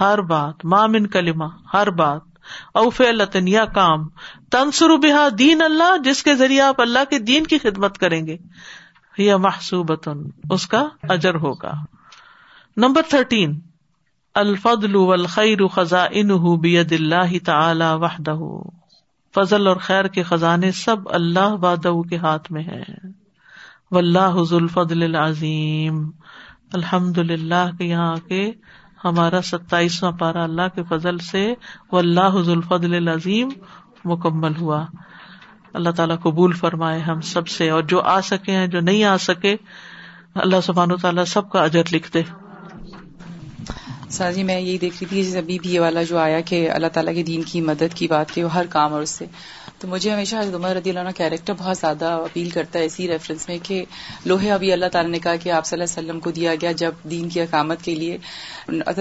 ہر 0.00 0.20
بات 0.22 0.64
مامن 0.64 1.06
کلمہ، 1.06 1.44
ہر 1.74 1.90
بات۔ 1.90 2.20
اوف 2.74 3.00
لطن 3.00 3.48
یا 3.48 3.64
کام۔ 3.64 4.08
تنسر 4.50 4.96
بحا 4.96 5.28
دین 5.38 5.62
اللہ، 5.62 5.96
جس 6.04 6.22
کے 6.22 6.34
ذریعے 6.34 6.60
آپ 6.60 6.80
اللہ 6.80 6.98
کے 7.10 7.18
دین 7.18 7.44
کی 7.44 7.58
خدمت 7.58 7.98
کریں 7.98 8.26
گے۔ 8.26 8.36
یا 9.18 9.36
محسوب 9.36 9.92
اس 10.50 10.66
کا 10.66 10.88
اجر 11.02 11.34
ہوگا۔ 11.34 11.72
Number 12.76 13.02
thirteen. 13.08 13.60
الفضل 14.34 14.96
الخیر 14.96 15.66
خزاں 15.66 16.56
بید 16.56 16.92
اللہ 16.92 17.44
تعالی 17.44 17.84
وحدہ۔ 17.88 18.36
فضل 19.34 19.66
اور 19.66 19.76
خیر 19.76 20.04
کے 20.04 20.22
خزانے 20.22 20.72
سب 20.72 20.96
اللہ 21.06 21.54
وادہ 21.60 22.08
کے 22.08 22.16
ہاتھ 22.16 22.52
میں 22.52 22.64
ہے 22.64 23.19
و 23.90 23.98
اللہ 23.98 24.36
حضل 24.40 25.02
العظیم۔ 25.02 26.10
الحمد 26.72 27.18
للہ 27.18 27.70
کے 27.78 27.84
یہاں 27.84 28.16
کے 28.28 28.52
ہمارا 29.04 29.42
ستائیسواں 29.42 30.12
پارا 30.12 30.42
اللہ 30.42 30.62
کے 30.74 30.82
فضل 30.82 31.18
سے 31.18 31.54
و 31.92 31.98
اللہ 31.98 32.36
العظیم 32.72 33.48
مکمل 34.04 34.52
ہوا۔ 34.60 34.86
اللہ 35.74 35.90
تعالیٰ 35.90 36.16
قبول 36.22 36.52
فرمائے 36.52 37.00
ہم 37.00 37.20
سب 37.20 37.48
سے 37.48 37.70
اور 37.70 37.82
جو 37.82 38.00
آ 38.00 38.20
سکے 38.20 38.52
ہیں، 38.52 38.66
جو 38.66 38.80
نہیں 38.80 39.04
آ 39.04 39.16
سکے، 39.16 39.56
اللہ 40.34 40.60
سبحان 40.62 40.92
و 40.92 40.96
تعالیٰ 40.96 41.24
سب 41.24 41.50
کا 41.50 41.62
اجر 41.62 41.82
لکھ 41.92 42.12
دے 42.14 42.22
سر 44.08 44.32
جی 44.32 44.42
میں 44.42 44.60
یہی 44.60 44.78
دیکھ 44.78 45.02
رہی 45.02 45.24
تھی 45.24 45.38
ابھی 45.38 45.58
بھی 45.58 45.74
یہ 45.74 45.80
والا 45.80 46.02
جو 46.02 46.18
آیا 46.18 46.40
کہ 46.40 46.70
اللہ 46.70 46.86
تعالیٰ 46.86 47.14
کے 47.14 47.22
دین 47.22 47.42
کی 47.42 47.60
مدد 47.60 47.94
کی 47.94 48.08
بات 48.08 48.30
کی 48.30 48.42
وہ 48.42 48.54
ہر 48.54 48.66
کام 48.68 48.92
اور 48.92 49.02
اس 49.02 49.10
سے۔ 49.10 49.26
تو 49.80 49.88
مجھے 49.88 50.10
ہمیشہ 50.10 50.36
عمر 50.54 50.74
رضی 50.74 50.90
اللہ 50.90 51.00
عنہ 51.00 51.10
کیریکٹر 51.16 51.52
بہت 51.58 51.76
زیادہ 51.76 52.04
اپیل 52.04 52.50
کرتا 52.50 52.78
ہے 52.78 52.84
اسی 52.84 53.08
ریفرنس 53.08 53.48
میں 53.48 53.58
کہ 53.62 53.84
لوہے 54.24 54.50
ابھی 54.50 54.72
اللہ 54.72 54.86
تعالیٰ 54.92 55.10
نے 55.10 55.18
کہا 55.18 55.36
کہ 55.36 55.50
آپ 55.50 55.66
صلی 55.66 55.76
اللہ 55.76 55.92
علیہ 55.92 56.08
وسلم 56.08 56.20
کو 56.20 56.30
دیا 56.30 56.54
گیا 56.54 56.72
جب 56.72 56.92
دین 57.10 57.28
کی 57.28 57.40
اقامت 57.40 57.82
کے 57.82 57.94
لیے۔ 57.94 58.18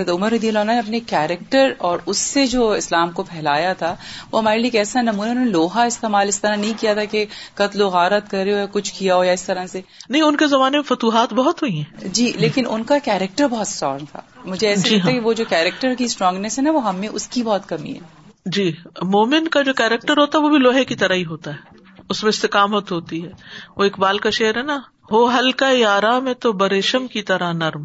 عمر 0.07 0.31
رضی 0.31 0.47
اللہ 0.47 0.59
عنہ 0.59 0.71
نے 0.71 0.79
اپنے 0.79 0.99
کیریکٹر 0.99 1.73
اور 1.77 1.99
اس 2.05 2.17
سے 2.17 2.47
جو 2.47 2.69
اسلام 2.71 3.11
کو 3.11 3.23
پھیلایا 3.23 3.73
تھا 3.73 3.95
وہ 4.31 4.39
ہمارے 4.39 4.59
لیے 4.59 4.77
ایسا 4.77 5.01
نمونہ 5.01 5.29
انہوں 5.29 5.45
نے 5.45 5.51
لوہا 5.51 5.83
استعمال 5.83 6.27
اس 6.27 6.41
طرح 6.41 6.55
نہیں 6.55 6.73
کیا 6.79 6.93
تھا 6.93 7.03
کہ 7.03 7.25
قتل 7.53 7.81
و 7.81 7.89
غارت 7.89 8.31
کرے 8.31 8.53
ہو 8.53 8.57
یا 8.57 8.65
کچھ 8.71 8.93
کیا 8.93 9.15
ہو 9.15 9.23
یا 9.23 9.31
اس 9.31 9.43
طرح 9.43 9.65
سے۔ 9.67 9.81
نہیں 10.09 10.21
ان 10.21 10.35
کے 10.35 10.47
زمانے 10.47 10.77
میں 10.77 10.83
فتوحات 10.83 11.33
بہت 11.33 11.61
ہوئی 11.61 11.77
ہیں۔ 11.77 12.07
جی 12.09 12.31
لیکن 12.35 12.63
ان 12.69 12.83
کا 12.83 12.97
کیریکٹر 13.03 13.47
بہت 13.47 13.67
اسٹرانگ 13.67 14.05
تھا۔ 14.11 14.21
مجھے 14.45 14.67
ایسا 14.67 14.89
جی 14.89 14.95
لگتا 14.95 15.07
ہے 15.07 15.13
ہاں۔ 15.13 15.19
کہ 15.19 15.27
وہ 15.27 15.33
جو 15.33 15.45
کیریکٹر 15.49 15.93
کی 15.93 16.03
اسٹرانگنیس 16.03 16.57
ہے 16.59 16.63
نا 16.63 16.71
وہ 16.71 16.83
ہمیں 16.83 17.07
اس 17.07 17.27
کی 17.27 17.43
بہت 17.43 17.69
کمی 17.69 17.93
ہے۔ 17.93 18.28
جی 18.45 18.75
مومن 19.04 19.47
کا 19.47 19.62
جو 19.62 19.73
کیریکٹر 19.73 20.17
ہوتا 20.17 20.38
ہے 20.38 20.43
وہ 20.43 20.49
بھی 20.49 20.58
لوہے 20.58 20.86
کی 20.86 20.95
طرح 20.95 21.13
ہی 21.13 21.25
ہوتا 21.25 21.54
ہے۔ 21.54 21.75
اس 22.10 22.23
میں 22.23 22.30
استقامت 22.30 22.91
ہوتی 22.91 23.25
ہے۔ 23.25 23.32
وہ 23.78 23.84
اقبال 23.84 24.17
کا 24.17 24.30
شعر 24.30 24.58
ہے 24.58 24.63
نا، 24.63 24.80
ہو 25.12 25.39
ہلکا 25.39 25.69
یارا 25.69 26.19
میں 26.19 26.34
تو 26.34 26.52
بریشم 26.54 27.08
کی 27.08 27.21
طرح 27.21 27.54
نرم۔ 27.54 27.84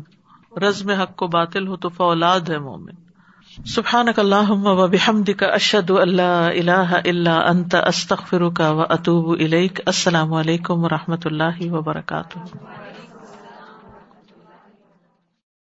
رزم 0.59 0.91
حق 0.91 1.17
کو 1.17 1.27
باطل 1.27 1.69
ہو 1.69 1.77
تو 1.77 1.89
فولاد 1.89 2.41
ہے 2.41 2.59
مومن۔ 2.59 2.93
سبحان 3.67 4.07
اللہ 4.17 4.51
و 4.51 4.87
بحمد 4.87 5.31
کا 5.39 5.47
اشد 5.47 5.91
اللہ 5.91 6.23
اللہ 6.23 7.01
اللہ 7.05 7.31
انت 7.31 7.75
استخر 7.75 8.49
کا 8.51 8.71
و 8.71 8.81
اطوب 8.81 9.37
السلام 9.87 10.33
علیکم 10.33 10.85
و 10.85 10.89
رحمۃ 10.89 11.25
اللہ 11.25 11.73
وبرکاتہ۔ 11.73 12.39